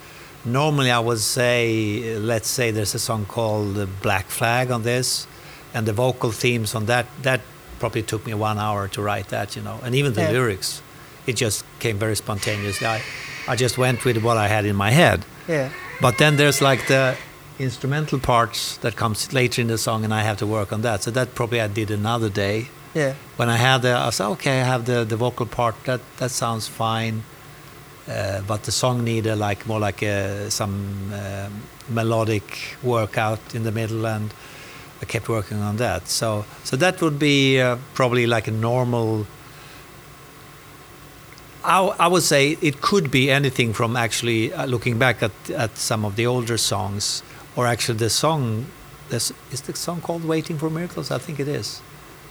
[0.46, 5.28] normally, I would say, let's say there's a song called Black Flag on this,
[5.74, 7.42] and the vocal themes on that that
[7.80, 9.80] probably took me one hour to write that, you know.
[9.84, 10.32] And even the Yeah.
[10.32, 10.82] lyrics,
[11.26, 12.88] it just came very spontaneously.
[12.88, 13.02] I
[13.48, 15.20] I just went with what I had in my head.
[15.48, 15.70] Yeah.
[16.02, 17.16] But then there's like the
[17.58, 21.04] instrumental parts that comes later in the song, and I have to work on that.
[21.04, 22.68] So that probably I did another day.
[22.94, 23.14] Yeah.
[23.38, 25.76] When I had the, I said, okay, I have the, the vocal part.
[25.86, 27.24] That that sounds fine.
[28.10, 33.72] Uh, but the song needed like more like a, some um, melodic workout in the
[33.72, 34.34] middle, and
[35.00, 36.08] I kept working on that.
[36.08, 39.28] So so that would be uh, probably like a normal.
[41.64, 45.78] I, I would say it could be anything from actually uh, looking back at, at
[45.78, 47.22] some of the older songs,
[47.56, 48.66] or actually the song.
[49.10, 51.12] This, is the song called "Waiting for Miracles"?
[51.12, 51.82] I think it is.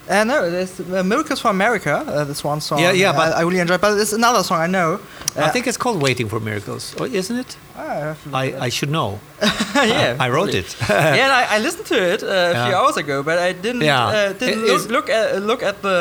[0.08, 1.92] Uh, no, there's uh, Miracles for America.
[2.06, 2.78] Uh, this one song.
[2.80, 3.76] Yeah, yeah, but- I, I really enjoy.
[3.78, 4.98] But there's another song I know.
[5.36, 7.56] I Uh, think it's called "Waiting for Miracles," or isn't it?
[7.76, 9.20] I have I, I should know.
[9.74, 10.76] yeah, I wrote it.
[10.88, 13.82] yeah, and I, I listened to it uh, a few hours ago, but I didn't
[13.84, 14.06] Yeah.
[14.08, 15.98] uh, didn't It look, look at look at the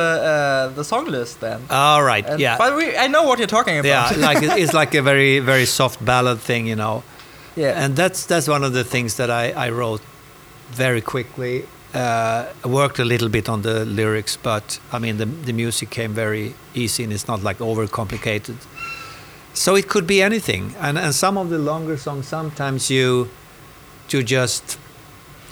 [0.67, 1.59] uh, the song list then.
[1.69, 2.25] All right.
[2.29, 2.57] And- yeah.
[2.57, 4.11] But we, I know what you're talking about.
[4.17, 7.03] yeah, like it- it's like a very very soft ballad thing, you know.
[7.57, 7.83] yeah.
[7.85, 10.01] And that's that's one of the things that I, I wrote
[10.71, 11.65] very quickly.
[11.93, 16.13] Uh, worked a little bit on the lyrics, but I mean the the music came
[16.13, 18.57] very easy and it's not like overcomplicated.
[19.53, 20.75] So it could be anything.
[20.79, 23.29] And and some of the longer songs, sometimes you
[24.09, 24.77] you just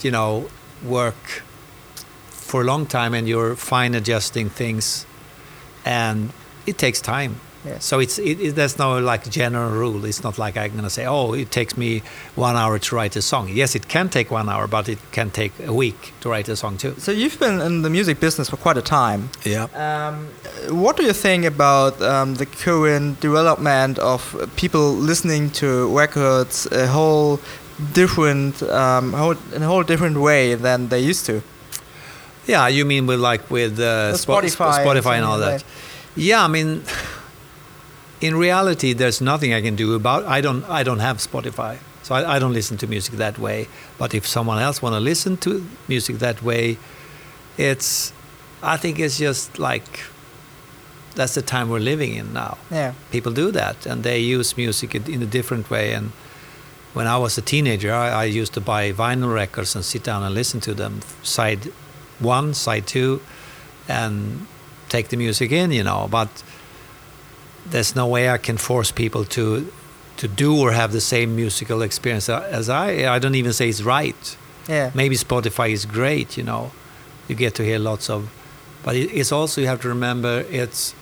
[0.02, 0.50] you know
[0.84, 1.44] work
[2.30, 5.06] for a long time and you're fine adjusting things,
[5.86, 6.32] and
[6.68, 7.40] it takes time.
[7.66, 7.80] Yeah.
[7.80, 10.06] So it's it, it, there's no like general rule.
[10.06, 12.02] It's not like I'm gonna say, oh, it takes me
[12.36, 13.50] one hour to write a song.
[13.50, 16.56] Yes, it can take one hour, but it can take a week to write a
[16.56, 16.96] song too.
[16.98, 19.30] so you've been in the music business for quite a time.
[19.44, 19.68] Yeah.
[19.74, 20.28] Um,
[20.70, 26.88] what do you think about um, the current development of people listening to records a
[26.88, 27.40] whole
[27.94, 31.42] different, um, whole, in a whole different way than they used to?
[32.48, 35.64] Yeah, you mean with like with uh, The Spo- Spotify and Spotify and all that?
[36.16, 36.84] Yeah, I mean,
[38.26, 40.26] in reality, there's nothing I can do about.
[40.26, 40.64] I don't.
[40.80, 43.68] I don't have Spotify, so I, I don't listen to music that way.
[43.98, 45.52] But if someone else want to listen to
[45.88, 46.78] music that way,
[47.58, 48.14] it's.
[48.64, 50.02] I think it's just like.
[51.16, 52.58] That's the time we're living in now.
[52.70, 52.94] Yeah.
[53.12, 55.94] People do that, and they use music in in a different way.
[55.94, 56.12] And
[56.94, 60.24] when I was a teenager, I, I used to buy vinyl records and sit down
[60.24, 61.72] and listen to them, side
[62.20, 63.22] one, side two,
[63.88, 64.48] and
[64.90, 66.08] take the music in, you know.
[66.10, 66.30] But
[67.66, 69.72] there's no way I can force people to
[70.18, 73.14] to do or have the same musical experience as I.
[73.14, 74.38] I don't even say it's right.
[74.68, 74.92] Yeah.
[74.94, 76.72] Maybe Spotify is great, you know,
[77.28, 78.30] you get to hear lots of,
[78.84, 80.96] but it's also you have to remember it's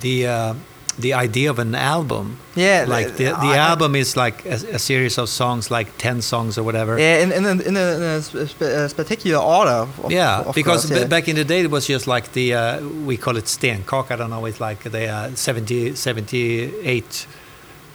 [0.00, 0.54] the uh,
[0.98, 2.38] the idea of an album.
[2.54, 6.22] Yeah, like the the I- album is like a, a series of songs, like ten
[6.22, 6.98] songs or whatever.
[6.98, 9.86] Yeah, in in a, in a, in a sp- sp- uh, particular order.
[10.02, 11.06] Of, Yeah, of because course, yeah.
[11.08, 14.10] back in the day it was just like the uh, we call it stenkak.
[14.10, 14.46] I don't know.
[14.46, 17.26] It's like the uh, 70, 78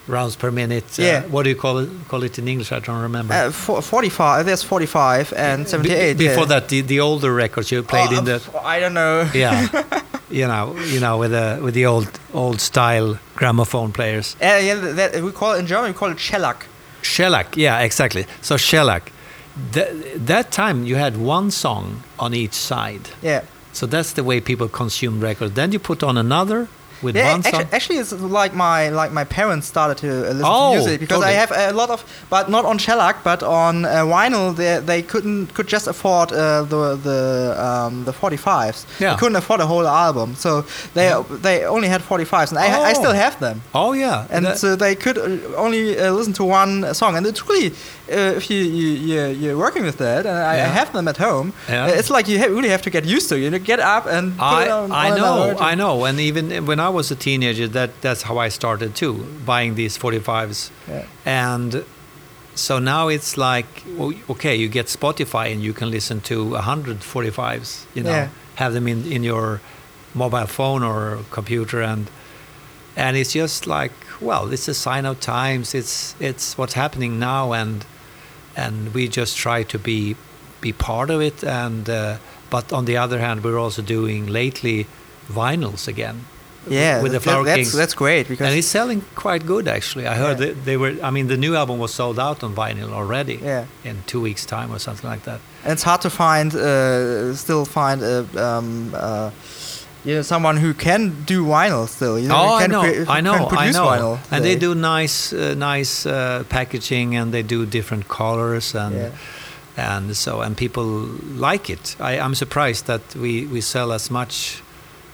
[0.07, 0.99] rounds per minute.
[0.99, 1.21] Uh, Yeah.
[1.33, 1.89] what do you call it?
[2.07, 2.71] Call it in English?
[2.71, 3.33] I don't remember.
[3.33, 6.17] Uh, for, 45, there's 45 and Be- 78.
[6.17, 6.45] before yeah.
[6.45, 9.29] that, the, the older records you played Oh, in the uh, I don't know.
[9.33, 9.67] yeah,
[10.32, 14.36] you know, you know, with the with the old old style gramophone players.
[14.41, 15.91] Uh, yeah, that, we call it in German.
[15.91, 16.67] We call it shellac.
[17.01, 18.25] Shellac, yeah, exactly.
[18.41, 19.11] So shellac.
[19.73, 23.09] That, that time you had one song on each side.
[23.21, 23.43] Yeah.
[23.73, 25.53] So that's the way people consume records.
[25.53, 26.67] Then you put on another
[27.01, 27.53] with Yeah, one song.
[27.53, 30.99] actually, actually, it's like my like my parents started to uh, listen Oh, to music
[30.99, 31.99] because I have a lot of,
[32.29, 34.55] but not on shellac, but on uh, vinyl.
[34.55, 38.85] They they couldn't could just afford uh, the the um, the 45s.
[38.99, 39.11] Yeah.
[39.13, 41.07] They couldn't afford a whole album, so they
[41.41, 42.93] they only had 45s, and I, I Oh.
[42.93, 43.61] still have them.
[43.73, 47.25] oh yeah, And that- so they could uh, only uh, listen to one song, and
[47.25, 47.71] it's really
[48.11, 51.17] uh, if you, you you you're working with that, and I, I have them at
[51.17, 51.47] home.
[51.69, 51.99] Yeah.
[51.99, 53.35] It's like you ha- really have to get used to.
[53.35, 53.41] it.
[53.43, 56.79] You know, get up and put I, on, I know, I know, and even when
[56.79, 59.13] I was a teenager, that that's how I started too,
[59.45, 61.05] buying these 45s, Yeah.
[61.25, 61.83] and
[62.55, 63.65] so now it's like,
[64.29, 68.27] okay, you get Spotify and you can listen to 100 45s, you know, Yeah.
[68.55, 69.59] have them in, in your
[70.13, 72.09] mobile phone or computer, and
[72.97, 75.73] and it's just like, well, it's a sign of times.
[75.73, 77.85] It's it's what's happening now, and
[78.55, 80.15] and we just try to be
[80.59, 81.43] be part of it.
[81.43, 82.17] And uh,
[82.49, 84.87] but on the other hand, we're also doing lately
[85.31, 86.25] vinyls again.
[86.68, 87.74] Yeah, with the Flower that's, Kings.
[87.74, 90.05] That's great because and it's selling quite good actually.
[90.07, 90.45] I heard Yeah.
[90.47, 90.93] that they were.
[91.01, 93.39] I mean, the new album was sold out on vinyl already.
[93.43, 93.66] Yeah.
[93.84, 95.39] In two weeks' time or something like that.
[95.64, 99.30] and it's hard to find, uh, still find a, um, uh,
[100.05, 102.18] you know, someone who can do vinyl still.
[102.20, 103.88] You know, oh, I know, who I know, I know.
[103.91, 108.95] Vinyl and they do nice, uh, nice uh, packaging, and they do different colors, and
[108.95, 109.09] Yeah.
[109.78, 110.86] and so and people
[111.49, 111.95] like it.
[111.99, 114.62] I, I'm surprised that we we sell as much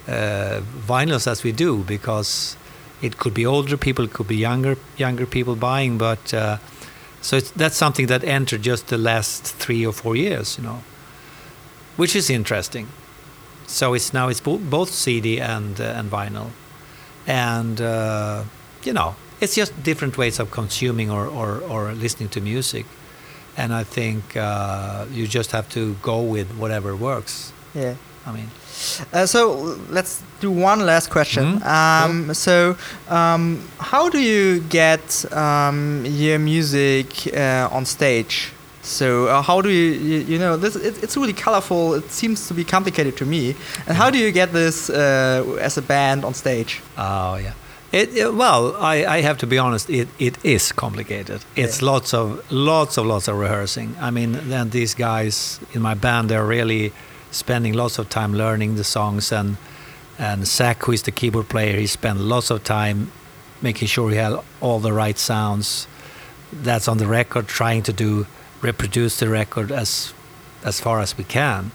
[0.08, 2.58] uh, vinyls as we do because
[3.02, 6.58] it could be older people, it could be younger younger people buying, but uh,
[7.22, 10.82] so that's something that entered just the last three or four years, you know,
[11.98, 12.88] which is interesting.
[13.68, 16.52] So it's now it's bo- both CD and uh, and vinyl,
[17.28, 18.44] and uh,
[18.84, 22.86] you know it's just different ways of consuming or, or, or listening to music,
[23.56, 27.52] and I think uh, you just have to go with whatever works.
[27.76, 27.96] Yeah.
[28.28, 28.50] I mean,
[29.14, 31.60] Uh, so let's do one last question.
[31.60, 31.66] Mhm.
[31.66, 32.76] Um, so,
[33.10, 38.52] um, how do you get um, your music uh, on stage?
[38.84, 41.96] So, uh, how do you, you, you know, this it, it's really colorful.
[41.98, 43.56] It seems to be complicated to me.
[43.88, 46.82] And how do you get this uh, as a band on stage?
[46.98, 47.54] Oh yeah.
[47.92, 49.90] It, it- well, I, I have to be honest.
[49.90, 51.40] It, it is complicated.
[51.56, 51.92] It's Yeah.
[51.92, 53.96] lots of lots of lots of rehearsing.
[54.02, 56.92] I mean, then these guys in my band they're really
[57.32, 59.58] spending lots of time learning the songs and
[60.20, 63.12] and Zach, who is the keyboard player, he spent lots of time
[63.62, 65.88] making sure he had all the right sounds.
[66.52, 68.26] That's on the record, trying to do
[68.62, 70.14] reproduce the record as
[70.64, 71.72] as far as we can.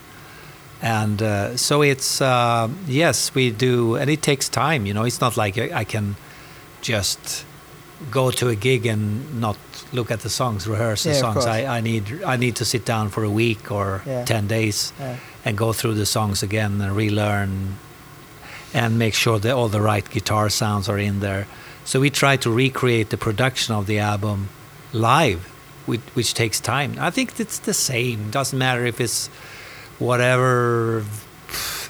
[0.81, 5.21] And uh, so it's uh, yes we do and it takes time you know it's
[5.21, 6.17] not like I I can
[6.81, 7.47] just
[8.11, 9.57] go to a gig and not
[9.93, 11.47] look at the songs rehearse the Yeah, of songs.
[11.47, 14.25] I, I need I need to sit down for a week or Yeah.
[14.25, 15.17] 10 days Yeah.
[15.45, 17.77] and go through the songs again and relearn
[18.75, 21.47] and make sure that all the right guitar sounds are in there
[21.85, 24.49] so we try to recreate the production of the album
[24.93, 25.39] live
[25.87, 29.29] which, which takes time i think it's the same doesn't matter if it's
[29.99, 31.05] whatever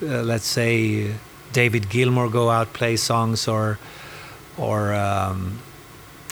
[0.03, 1.13] uh, let's say
[1.53, 3.79] david gilmour go out play songs or
[4.59, 5.59] or um,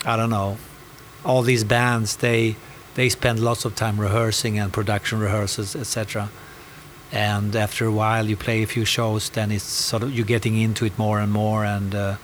[0.05, 0.57] i don't know
[1.25, 2.57] all these bands they
[2.95, 6.31] they spend lots of time rehearsing and production rehearsals etc
[7.13, 10.57] and after a while you play a few shows then it's sort of you're getting
[10.57, 11.65] into it more and more.
[11.65, 12.17] And uh,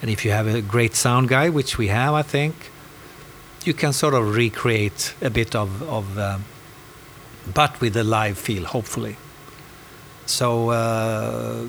[0.00, 2.54] and if you have a great sound guy which we have i think
[3.64, 6.44] you can sort of recreate a bit of of um,
[7.52, 9.16] but with a live feel hopefully.
[10.26, 11.66] So uh,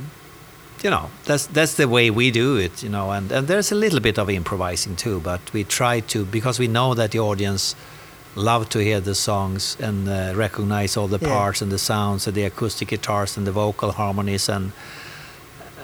[0.83, 3.75] you know that's that's the way we do it you know and and there's a
[3.75, 7.75] little bit of improvising too but we try to because we know that the audience
[8.35, 11.29] love to hear the songs and uh, recognize all the Yeah.
[11.33, 14.71] parts and the sounds and the acoustic guitars and the vocal harmonies and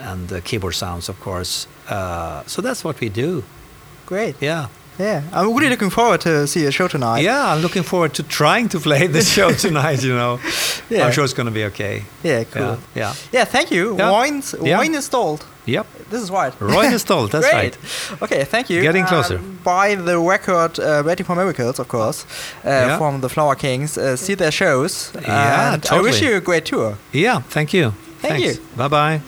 [0.02, 3.42] and the keyboard sounds of course Uh, so that's what we do.
[4.06, 4.36] Great.
[4.42, 4.68] Yeah.
[5.00, 5.22] Yeah.
[5.32, 7.22] I'm really looking forward to see your show tonight.
[7.24, 10.04] Yeah, I'm looking forward to trying to play the show tonight.
[10.04, 10.40] You know,
[10.90, 11.06] Yeah.
[11.06, 12.04] I'm sure it's going to be okay.
[12.24, 12.62] Yeah, cool.
[12.64, 13.14] Yeah, yeah.
[13.32, 13.96] Yeah, thank you.
[13.98, 14.12] Yeah.
[14.12, 14.78] Wines, Yeah.
[14.78, 15.46] wine installed.
[15.66, 15.86] Yep.
[16.10, 16.54] This is right.
[16.60, 17.78] Roy Stolt, that's Great.
[17.78, 18.22] right.
[18.24, 18.82] Okay, thank you.
[18.82, 19.38] Getting closer.
[19.38, 22.26] Um, buy the record uh, Ready for Miracles, of course,
[22.66, 22.98] uh, Yeah.
[22.98, 23.98] from the Flower Kings.
[23.98, 25.12] Uh, see their shows.
[25.22, 26.98] Yeah, and I wish you a great tour.
[27.14, 27.42] Yeah.
[27.50, 27.92] Thank you.
[28.22, 28.58] Thank Thanks.
[28.58, 28.66] you.
[28.76, 29.22] Bye bye.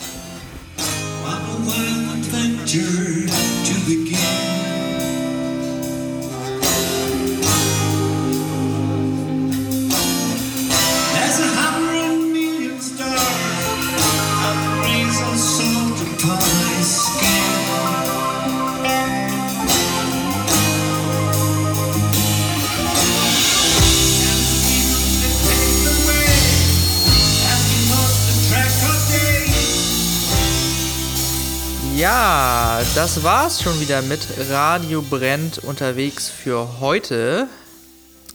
[32.32, 37.50] Ja, das war's schon wieder mit Radio Brennt unterwegs für heute.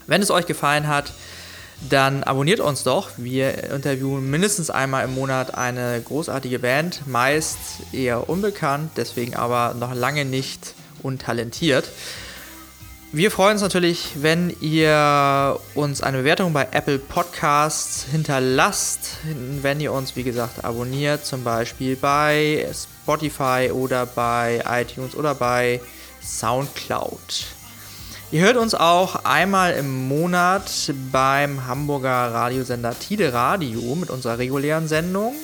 [0.06, 1.14] Wenn es euch gefallen hat,
[1.88, 3.12] dann abonniert uns doch.
[3.16, 7.56] Wir interviewen mindestens einmal im Monat eine großartige Band, meist
[7.92, 11.88] eher unbekannt, deswegen aber noch lange nicht untalentiert.
[13.16, 19.16] Wir freuen uns natürlich, wenn ihr uns eine Bewertung bei Apple Podcasts hinterlasst,
[19.62, 25.80] wenn ihr uns, wie gesagt, abonniert, zum Beispiel bei Spotify oder bei iTunes oder bei
[26.22, 27.46] SoundCloud.
[28.32, 30.70] Ihr hört uns auch einmal im Monat
[31.10, 35.34] beim Hamburger Radiosender Tide Radio mit unserer regulären Sendung.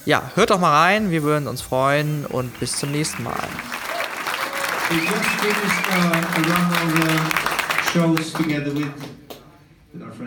[0.04, 3.48] Ja, hört doch mal rein, wir würden uns freuen und bis zum nächsten Mal.
[4.90, 4.96] Uh,
[8.04, 9.23] uh, friend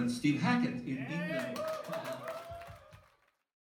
[0.09, 1.06] Steve Hackett in.